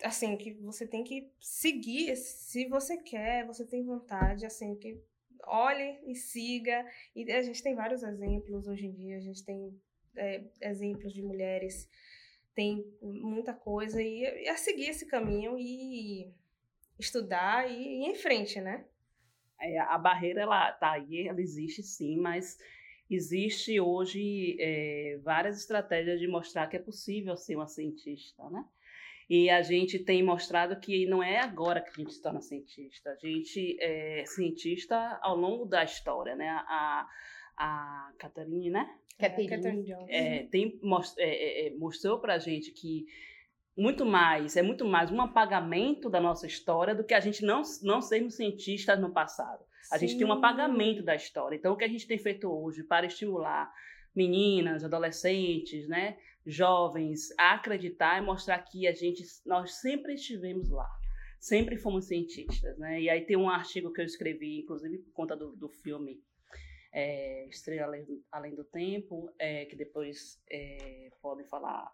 assim 0.03 0.37
que 0.37 0.53
você 0.55 0.87
tem 0.87 1.03
que 1.03 1.31
seguir 1.41 2.17
se 2.17 2.67
você 2.67 2.97
quer, 2.97 3.47
você 3.47 3.67
tem 3.67 3.85
vontade, 3.85 4.47
assim 4.47 4.75
que 4.77 5.03
olhe 5.47 5.99
e 6.07 6.15
siga. 6.15 6.87
E 7.15 7.31
a 7.31 7.43
gente 7.43 7.63
tem 7.63 7.75
vários 7.75 8.03
exemplos 8.03 8.67
hoje 8.67 8.87
em 8.87 8.93
dia. 8.93 9.17
A 9.17 9.21
gente 9.21 9.45
tem 9.45 9.79
é, 10.17 10.45
exemplos 10.61 11.13
de 11.13 11.23
mulheres 11.23 11.89
tem 12.59 12.85
muita 13.01 13.55
coisa 13.55 14.03
e 14.03 14.25
é 14.25 14.57
seguir 14.57 14.89
esse 14.89 15.07
caminho 15.07 15.57
e 15.57 16.35
estudar 16.99 17.71
e 17.71 18.03
ir 18.03 18.11
em 18.11 18.17
frente, 18.17 18.61
né? 18.61 18.85
É, 19.61 19.79
a 19.79 19.97
barreira 19.97 20.41
ela 20.41 20.73
tá 20.73 20.91
aí, 20.91 21.29
ela 21.29 21.41
existe 21.41 21.85
sim, 21.85 22.17
mas 22.17 22.59
existe 23.09 23.79
hoje 23.79 24.57
é, 24.59 25.21
várias 25.23 25.57
estratégias 25.61 26.19
de 26.19 26.27
mostrar 26.27 26.67
que 26.67 26.75
é 26.75 26.81
possível 26.81 27.37
ser 27.37 27.55
uma 27.55 27.69
cientista, 27.69 28.51
né? 28.51 28.65
E 29.31 29.49
a 29.51 29.63
gente 29.63 29.97
tem 29.97 30.21
mostrado 30.21 30.81
que 30.81 31.07
não 31.07 31.23
é 31.23 31.39
agora 31.39 31.81
que 31.81 31.91
a 31.91 32.03
gente 32.03 32.13
se 32.13 32.21
torna 32.21 32.41
cientista, 32.41 33.11
a 33.11 33.17
gente 33.25 33.77
é 33.81 34.25
cientista 34.27 34.97
ao 35.23 35.37
longo 35.37 35.65
da 35.65 35.85
história, 35.85 36.35
né? 36.35 36.49
A, 36.49 37.09
a 37.59 38.13
Catarine, 38.19 38.71
né? 38.71 38.89
Catherine, 39.19 39.93
é, 40.09 40.45
tem, 40.45 40.79
most, 40.81 41.19
é, 41.19 41.29
é, 41.29 41.67
é 41.67 41.77
mostrou 41.77 42.21
para 42.21 42.35
a 42.35 42.39
gente 42.39 42.71
que 42.71 43.05
muito 43.77 44.07
mais, 44.07 44.57
é 44.57 44.63
muito 44.63 44.85
mais 44.85 45.11
um 45.11 45.21
apagamento 45.21 46.09
da 46.09 46.21
nossa 46.21 46.47
história 46.47 46.95
do 46.95 47.05
que 47.05 47.15
a 47.15 47.21
gente 47.21 47.45
não, 47.45 47.63
não 47.83 48.01
sermos 48.01 48.37
cientistas 48.37 48.99
no 49.01 49.13
passado. 49.13 49.65
A 49.91 49.99
Sim. 49.99 50.07
gente 50.07 50.19
tem 50.19 50.27
um 50.27 50.33
apagamento 50.33 51.03
da 51.03 51.17
história. 51.17 51.57
Então, 51.57 51.73
o 51.73 51.77
que 51.77 51.85
a 51.85 51.89
gente 51.89 52.07
tem 52.07 52.19
feito 52.19 52.49
hoje 52.49 52.85
para 52.85 53.07
estimular 53.07 53.73
meninas, 54.15 54.85
adolescentes, 54.85 55.89
né, 55.89 56.17
jovens 56.47 57.29
a 57.39 57.55
acreditar 57.55 58.23
e 58.23 58.25
mostrar 58.25 58.59
que 58.59 58.87
a 58.87 58.93
gente, 58.93 59.23
nós 59.47 59.81
sempre 59.81 60.15
estivemos 60.15 60.71
lá, 60.71 60.89
sempre 61.39 61.77
fomos 61.77 62.07
cientistas, 62.07 62.77
né? 62.79 63.01
E 63.01 63.11
aí 63.11 63.21
tem 63.27 63.37
um 63.37 63.49
artigo 63.49 63.93
que 63.93 64.01
eu 64.01 64.05
escrevi, 64.05 64.61
inclusive 64.61 64.99
por 64.99 65.13
conta 65.13 65.37
do, 65.37 65.55
do 65.55 65.69
filme 65.69 66.21
é, 66.93 67.47
Estrela 67.49 67.87
Além 67.87 68.05
do, 68.05 68.25
Além 68.31 68.55
do 68.55 68.65
Tempo, 68.65 69.31
é, 69.39 69.65
que 69.67 69.77
depois 69.77 70.41
é, 70.51 71.11
podem 71.21 71.47
falar 71.47 71.93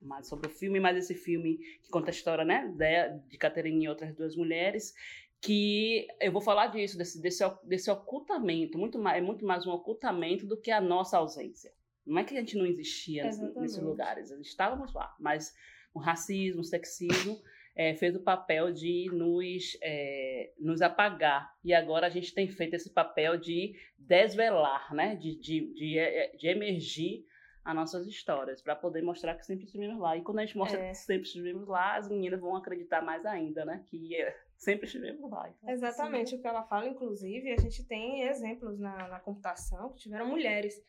mais 0.00 0.28
sobre 0.28 0.48
o 0.48 0.50
filme, 0.50 0.78
mas 0.78 0.96
esse 0.96 1.14
filme 1.14 1.58
que 1.82 1.90
conta 1.90 2.10
a 2.10 2.12
história 2.12 2.44
né, 2.44 2.68
de, 2.68 3.38
de 3.38 3.68
e 3.68 3.88
outras 3.88 4.14
duas 4.14 4.36
mulheres, 4.36 4.94
que 5.40 6.06
eu 6.20 6.32
vou 6.32 6.40
falar 6.40 6.68
disso, 6.68 6.96
desse, 6.96 7.20
desse, 7.20 7.44
desse 7.64 7.90
ocultamento, 7.90 8.78
muito 8.78 8.98
mais, 8.98 9.18
é 9.18 9.20
muito 9.20 9.44
mais 9.44 9.66
um 9.66 9.70
ocultamento 9.70 10.46
do 10.46 10.60
que 10.60 10.70
a 10.70 10.80
nossa 10.80 11.18
ausência. 11.18 11.72
Não 12.04 12.18
é 12.18 12.24
que 12.24 12.36
a 12.36 12.40
gente 12.40 12.56
não 12.56 12.66
existia 12.66 13.24
nesses 13.24 13.82
lugares, 13.82 14.30
estávamos 14.30 14.94
lá, 14.94 15.14
mas 15.18 15.54
o 15.92 15.98
racismo, 15.98 16.60
o 16.60 16.64
sexismo 16.64 17.40
é, 17.76 17.94
fez 17.94 18.16
o 18.16 18.20
papel 18.20 18.72
de 18.72 19.06
nos, 19.12 19.76
é, 19.82 20.50
nos 20.58 20.80
apagar. 20.80 21.54
E 21.62 21.74
agora 21.74 22.06
a 22.06 22.10
gente 22.10 22.34
tem 22.34 22.48
feito 22.48 22.74
esse 22.74 22.90
papel 22.90 23.36
de 23.36 23.74
desvelar, 23.98 24.92
né? 24.94 25.14
de, 25.14 25.38
de, 25.38 25.74
de, 25.74 25.98
é, 25.98 26.34
de 26.34 26.48
emergir 26.48 27.26
as 27.62 27.74
nossas 27.74 28.06
histórias, 28.06 28.62
para 28.62 28.76
poder 28.76 29.02
mostrar 29.02 29.34
que 29.34 29.44
sempre 29.44 29.64
estivemos 29.64 29.98
lá. 29.98 30.16
E 30.16 30.22
quando 30.22 30.38
a 30.38 30.46
gente 30.46 30.56
mostra 30.56 30.80
é. 30.80 30.90
que 30.90 30.94
sempre 30.94 31.26
estivemos 31.26 31.66
lá, 31.66 31.96
as 31.96 32.08
meninas 32.08 32.40
vão 32.40 32.54
acreditar 32.54 33.02
mais 33.02 33.26
ainda, 33.26 33.64
né? 33.64 33.84
Que 33.88 34.14
é, 34.14 34.36
sempre 34.56 34.86
estivemos 34.86 35.28
lá. 35.28 35.50
Então, 35.50 35.70
Exatamente 35.70 36.30
sim. 36.30 36.36
o 36.36 36.40
que 36.40 36.46
ela 36.46 36.62
fala, 36.62 36.86
inclusive, 36.86 37.52
a 37.52 37.60
gente 37.60 37.84
tem 37.84 38.22
exemplos 38.22 38.78
na, 38.78 39.08
na 39.08 39.18
computação 39.18 39.92
que 39.92 39.98
tiveram 39.98 40.28
mulheres. 40.28 40.80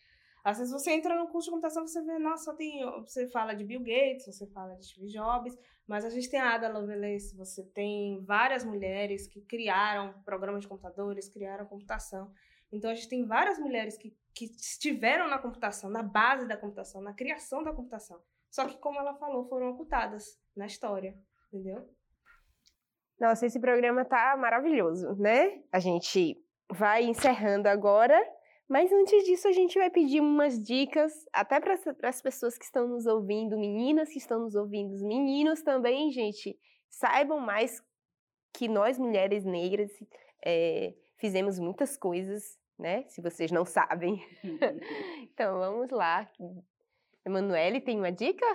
Às 0.47 0.59
vezes 0.59 0.71
você 0.71 0.91
entra 0.91 1.13
no 1.13 1.27
curso 1.27 1.47
de 1.47 1.51
computação, 1.51 1.85
você 1.85 2.01
vê, 2.01 2.17
nossa, 2.17 2.55
tem, 2.55 2.85
você 3.01 3.27
fala 3.27 3.53
de 3.53 3.65
Bill 3.65 3.81
Gates, 3.81 4.27
você 4.27 4.47
fala 4.47 4.75
de 4.75 4.85
Steve 4.85 5.07
Jobs, 5.07 5.59
mas 5.85 6.05
a 6.05 6.09
gente 6.09 6.29
tem 6.29 6.39
a 6.39 6.55
Ada 6.55 6.69
Lovelace, 6.69 7.35
você 7.35 7.65
tem 7.65 8.23
várias 8.23 8.63
mulheres 8.63 9.27
que 9.27 9.41
criaram 9.41 10.13
programas 10.23 10.61
de 10.61 10.69
computadores, 10.69 11.27
criaram 11.27 11.65
computação. 11.65 12.31
Então 12.71 12.89
a 12.89 12.93
gente 12.93 13.09
tem 13.09 13.25
várias 13.25 13.59
mulheres 13.59 13.97
que, 13.97 14.15
que 14.33 14.45
estiveram 14.45 15.27
na 15.27 15.37
computação, 15.37 15.89
na 15.89 16.01
base 16.01 16.47
da 16.47 16.55
computação, 16.55 17.01
na 17.01 17.11
criação 17.13 17.61
da 17.61 17.73
computação. 17.73 18.17
Só 18.49 18.65
que, 18.65 18.77
como 18.77 18.97
ela 18.97 19.15
falou, 19.15 19.49
foram 19.49 19.71
ocultadas 19.71 20.39
na 20.55 20.65
história, 20.65 21.13
entendeu? 21.51 21.93
Nossa, 23.19 23.45
esse 23.45 23.59
programa 23.59 24.05
tá 24.05 24.37
maravilhoso, 24.37 25.13
né? 25.17 25.61
A 25.73 25.79
gente 25.79 26.41
vai 26.71 27.03
encerrando 27.03 27.67
agora, 27.67 28.17
Mas 28.69 28.91
antes 28.91 29.23
disso, 29.23 29.47
a 29.47 29.51
gente 29.51 29.77
vai 29.77 29.89
pedir 29.89 30.19
umas 30.19 30.61
dicas, 30.61 31.25
até 31.31 31.59
para 31.59 31.77
as 32.03 32.21
pessoas 32.21 32.57
que 32.57 32.65
estão 32.65 32.87
nos 32.87 33.05
ouvindo, 33.05 33.57
meninas 33.57 34.09
que 34.09 34.17
estão 34.17 34.41
nos 34.41 34.55
ouvindo, 34.55 34.93
meninos 35.05 35.61
também, 35.61 36.11
gente, 36.11 36.59
saibam 36.89 37.39
mais 37.39 37.81
que 38.53 38.67
nós, 38.67 38.97
mulheres 38.97 39.45
negras, 39.45 39.91
é, 40.45 40.93
fizemos 41.15 41.59
muitas 41.59 41.95
coisas, 41.95 42.59
né? 42.77 43.03
Se 43.07 43.21
vocês 43.21 43.51
não 43.51 43.63
sabem. 43.63 44.21
então, 45.23 45.59
vamos 45.59 45.89
lá. 45.89 46.29
Emanuele, 47.25 47.79
tem 47.79 47.97
uma 47.97 48.11
dica? 48.11 48.45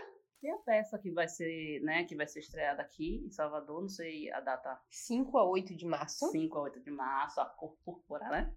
Tem 0.42 0.50
a 0.50 0.58
peça 0.58 0.98
que 0.98 1.10
vai 1.12 1.28
ser, 1.28 1.80
né, 1.82 2.02
que 2.02 2.16
vai 2.16 2.26
ser 2.26 2.40
estreada 2.40 2.82
aqui 2.82 3.24
em 3.24 3.30
Salvador, 3.30 3.80
não 3.80 3.88
sei 3.88 4.28
a 4.32 4.40
data. 4.40 4.76
5 4.90 5.38
a 5.38 5.48
8 5.48 5.76
de 5.76 5.86
março. 5.86 6.26
5 6.32 6.58
a 6.58 6.62
8 6.62 6.80
de 6.80 6.90
março, 6.90 7.40
a 7.40 7.44
cor 7.44 7.76
púrpura, 7.84 8.28
né? 8.28 8.52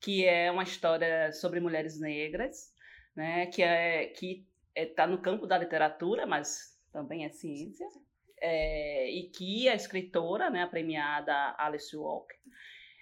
Que 0.00 0.24
é 0.24 0.50
uma 0.50 0.62
história 0.62 1.32
sobre 1.32 1.60
mulheres 1.60 1.98
negras, 2.00 2.72
né? 3.14 3.46
Que 3.46 3.62
é 3.62 4.06
que 4.06 4.46
está 4.74 5.04
é, 5.04 5.06
no 5.06 5.18
campo 5.18 5.46
da 5.46 5.58
literatura, 5.58 6.26
mas 6.26 6.78
também 6.92 7.24
é 7.24 7.28
ciência. 7.28 7.86
É, 8.40 9.10
e 9.10 9.30
que 9.30 9.68
a 9.68 9.74
escritora, 9.74 10.50
né, 10.50 10.62
a 10.62 10.66
premiada 10.66 11.54
Alice 11.58 11.96
Walker, 11.96 12.36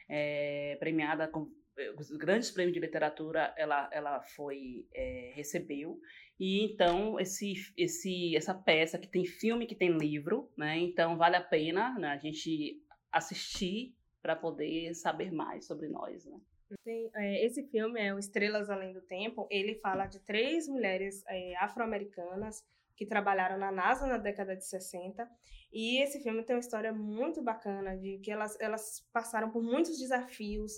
é, 0.08 0.76
premiada 0.78 1.26
com 1.26 1.50
os 1.98 2.10
grandes 2.10 2.50
prêmios 2.50 2.74
de 2.74 2.80
literatura, 2.80 3.52
ela, 3.56 3.88
ela 3.92 4.20
foi 4.20 4.86
é, 4.94 5.32
recebeu 5.34 5.98
e 6.38 6.64
então 6.64 7.18
esse, 7.18 7.54
esse, 7.76 8.36
essa 8.36 8.54
peça 8.54 8.98
que 8.98 9.08
tem 9.08 9.24
filme, 9.24 9.66
que 9.66 9.74
tem 9.74 9.96
livro, 9.96 10.50
né? 10.56 10.78
Então 10.78 11.16
vale 11.16 11.36
a 11.36 11.42
pena 11.42 11.96
né, 11.98 12.08
a 12.08 12.16
gente 12.16 12.80
assistir 13.10 13.94
para 14.22 14.34
poder 14.34 14.94
saber 14.94 15.30
mais 15.32 15.66
sobre 15.66 15.88
nós, 15.88 16.24
né? 16.24 16.40
Tem, 16.84 17.10
é, 17.14 17.44
esse 17.44 17.62
filme 17.68 18.00
é 18.00 18.14
o 18.14 18.18
Estrelas 18.18 18.70
Além 18.70 18.92
do 18.92 19.02
Tempo. 19.02 19.46
Ele 19.50 19.74
fala 19.76 20.06
de 20.06 20.20
três 20.20 20.68
mulheres 20.68 21.22
é, 21.28 21.56
afro-americanas 21.56 22.62
que 22.96 23.06
trabalharam 23.06 23.58
na 23.58 23.72
NASA 23.72 24.06
na 24.06 24.18
década 24.18 24.56
de 24.56 24.64
60. 24.64 25.28
E 25.72 26.02
esse 26.02 26.22
filme 26.22 26.44
tem 26.44 26.54
uma 26.54 26.60
história 26.60 26.92
muito 26.92 27.42
bacana 27.42 27.96
de 27.96 28.18
que 28.18 28.30
elas, 28.30 28.58
elas 28.60 29.06
passaram 29.12 29.50
por 29.50 29.62
muitos 29.62 29.98
desafios 29.98 30.72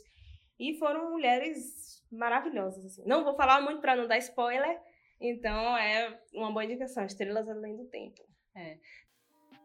e 0.59 0.75
foram 0.79 1.11
mulheres 1.11 2.03
maravilhosas. 2.11 2.85
Assim. 2.85 3.03
Não 3.07 3.22
vou 3.22 3.35
falar 3.37 3.61
muito 3.61 3.81
para 3.81 3.94
não 3.94 4.09
dar 4.09 4.18
spoiler, 4.18 4.81
então 5.20 5.77
é 5.77 6.18
uma 6.35 6.51
boa 6.51 6.64
indicação, 6.64 7.05
Estrelas 7.05 7.49
Além 7.49 7.77
do 7.77 7.85
Tempo. 7.87 8.22
É. 8.55 8.79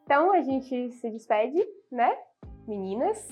Então 0.04 0.34
a 0.34 0.42
gente 0.42 0.92
se 0.92 1.10
despede, 1.10 1.66
né, 1.90 2.14
meninas? 2.68 3.30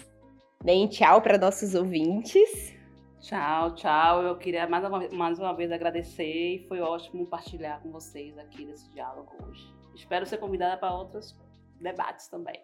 Deem 0.63 0.87
tchau 0.87 1.21
para 1.21 1.37
nossos 1.37 1.75
ouvintes. 1.75 2.78
Tchau, 3.19 3.75
tchau. 3.75 4.23
Eu 4.23 4.37
queria 4.37 4.67
mais 4.67 4.83
uma, 4.85 5.09
mais 5.09 5.39
uma 5.39 5.53
vez 5.53 5.71
agradecer 5.71 6.55
e 6.55 6.67
foi 6.67 6.79
ótimo 6.79 7.25
compartilhar 7.25 7.81
com 7.81 7.91
vocês 7.91 8.37
aqui 8.37 8.65
nesse 8.65 8.89
diálogo 8.91 9.31
hoje. 9.45 9.75
Espero 9.93 10.25
ser 10.25 10.37
convidada 10.37 10.77
para 10.77 10.93
outros 10.93 11.37
debates 11.81 12.29
também. 12.29 12.63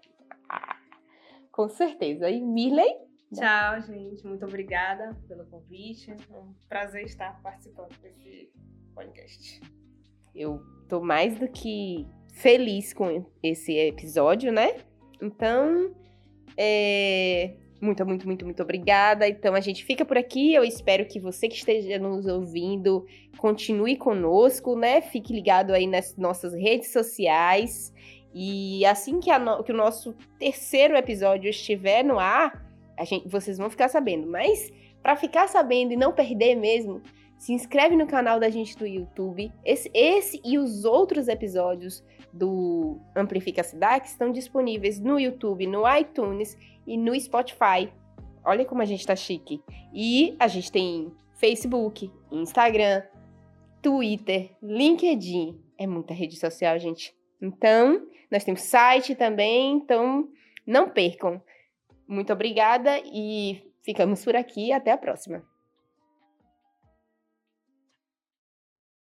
Ah, 0.49 0.77
com 1.51 1.67
certeza. 1.67 2.29
E 2.29 2.41
Mirley? 2.41 3.05
Tchau, 3.33 3.81
gente. 3.81 4.25
Muito 4.25 4.45
obrigada 4.45 5.13
pelo 5.27 5.45
convite. 5.47 6.11
É 6.11 6.37
um 6.37 6.53
prazer 6.69 7.03
estar 7.03 7.41
participando 7.41 7.93
desse 7.99 8.49
podcast. 8.93 9.61
Eu 10.33 10.61
tô 10.87 11.01
mais 11.01 11.37
do 11.37 11.49
que 11.49 12.07
feliz 12.33 12.93
com 12.93 13.29
esse 13.43 13.73
episódio, 13.77 14.53
né? 14.53 14.81
Então, 15.21 15.93
é... 16.57 17.64
muito, 17.81 18.05
muito, 18.05 18.25
muito, 18.25 18.45
muito 18.45 18.63
obrigada. 18.63 19.27
Então, 19.27 19.53
a 19.53 19.59
gente 19.59 19.83
fica 19.83 20.05
por 20.05 20.17
aqui. 20.17 20.53
Eu 20.53 20.63
espero 20.63 21.05
que 21.05 21.19
você 21.19 21.47
que 21.47 21.55
esteja 21.55 21.99
nos 21.99 22.25
ouvindo 22.25 23.05
continue 23.38 23.97
conosco, 23.97 24.75
né? 24.75 25.01
Fique 25.01 25.33
ligado 25.33 25.71
aí 25.71 25.85
nas 25.85 26.15
nossas 26.15 26.53
redes 26.53 26.91
sociais. 26.91 27.93
E 28.33 28.85
assim 28.85 29.19
que, 29.19 29.35
no... 29.38 29.63
que 29.63 29.71
o 29.71 29.75
nosso 29.75 30.15
terceiro 30.39 30.95
episódio 30.95 31.49
estiver 31.49 32.03
no 32.03 32.17
ar, 32.17 32.65
gente... 33.03 33.27
vocês 33.27 33.57
vão 33.57 33.69
ficar 33.69 33.89
sabendo. 33.89 34.27
Mas, 34.27 34.71
para 35.03 35.15
ficar 35.15 35.47
sabendo 35.47 35.93
e 35.93 35.97
não 35.97 36.13
perder 36.13 36.55
mesmo, 36.55 37.01
se 37.38 37.53
inscreve 37.53 37.95
no 37.95 38.07
canal 38.07 38.39
da 38.39 38.49
gente 38.49 38.77
do 38.77 38.88
YouTube. 38.88 39.51
Esse, 39.63 39.91
esse 39.93 40.41
e 40.43 40.57
os 40.57 40.85
outros 40.85 41.27
episódios 41.27 42.03
do 42.35 42.99
Amplifica 43.15 43.63
Cidade 43.63 44.09
estão 44.09 44.31
disponíveis 44.31 44.99
no 44.99 45.19
YouTube, 45.19 45.65
no 45.65 45.83
iTunes 45.97 46.57
e 46.85 46.97
no 46.97 47.19
Spotify. 47.19 47.91
Olha 48.43 48.65
como 48.65 48.81
a 48.81 48.85
gente 48.85 49.05
tá 49.05 49.15
chique. 49.15 49.61
E 49.93 50.35
a 50.37 50.47
gente 50.47 50.71
tem 50.71 51.11
Facebook, 51.35 52.11
Instagram, 52.31 53.03
Twitter, 53.81 54.51
LinkedIn. 54.61 55.59
É 55.77 55.87
muita 55.87 56.13
rede 56.13 56.37
social, 56.37 56.77
gente. 56.77 57.15
Então, 57.41 58.05
nós 58.29 58.43
temos 58.43 58.61
site 58.61 59.15
também, 59.15 59.77
então 59.77 60.29
não 60.65 60.89
percam. 60.89 61.41
Muito 62.07 62.31
obrigada 62.33 62.99
e 63.05 63.61
ficamos 63.81 64.23
por 64.23 64.35
aqui. 64.35 64.71
Até 64.71 64.91
a 64.91 64.97
próxima. 64.97 65.43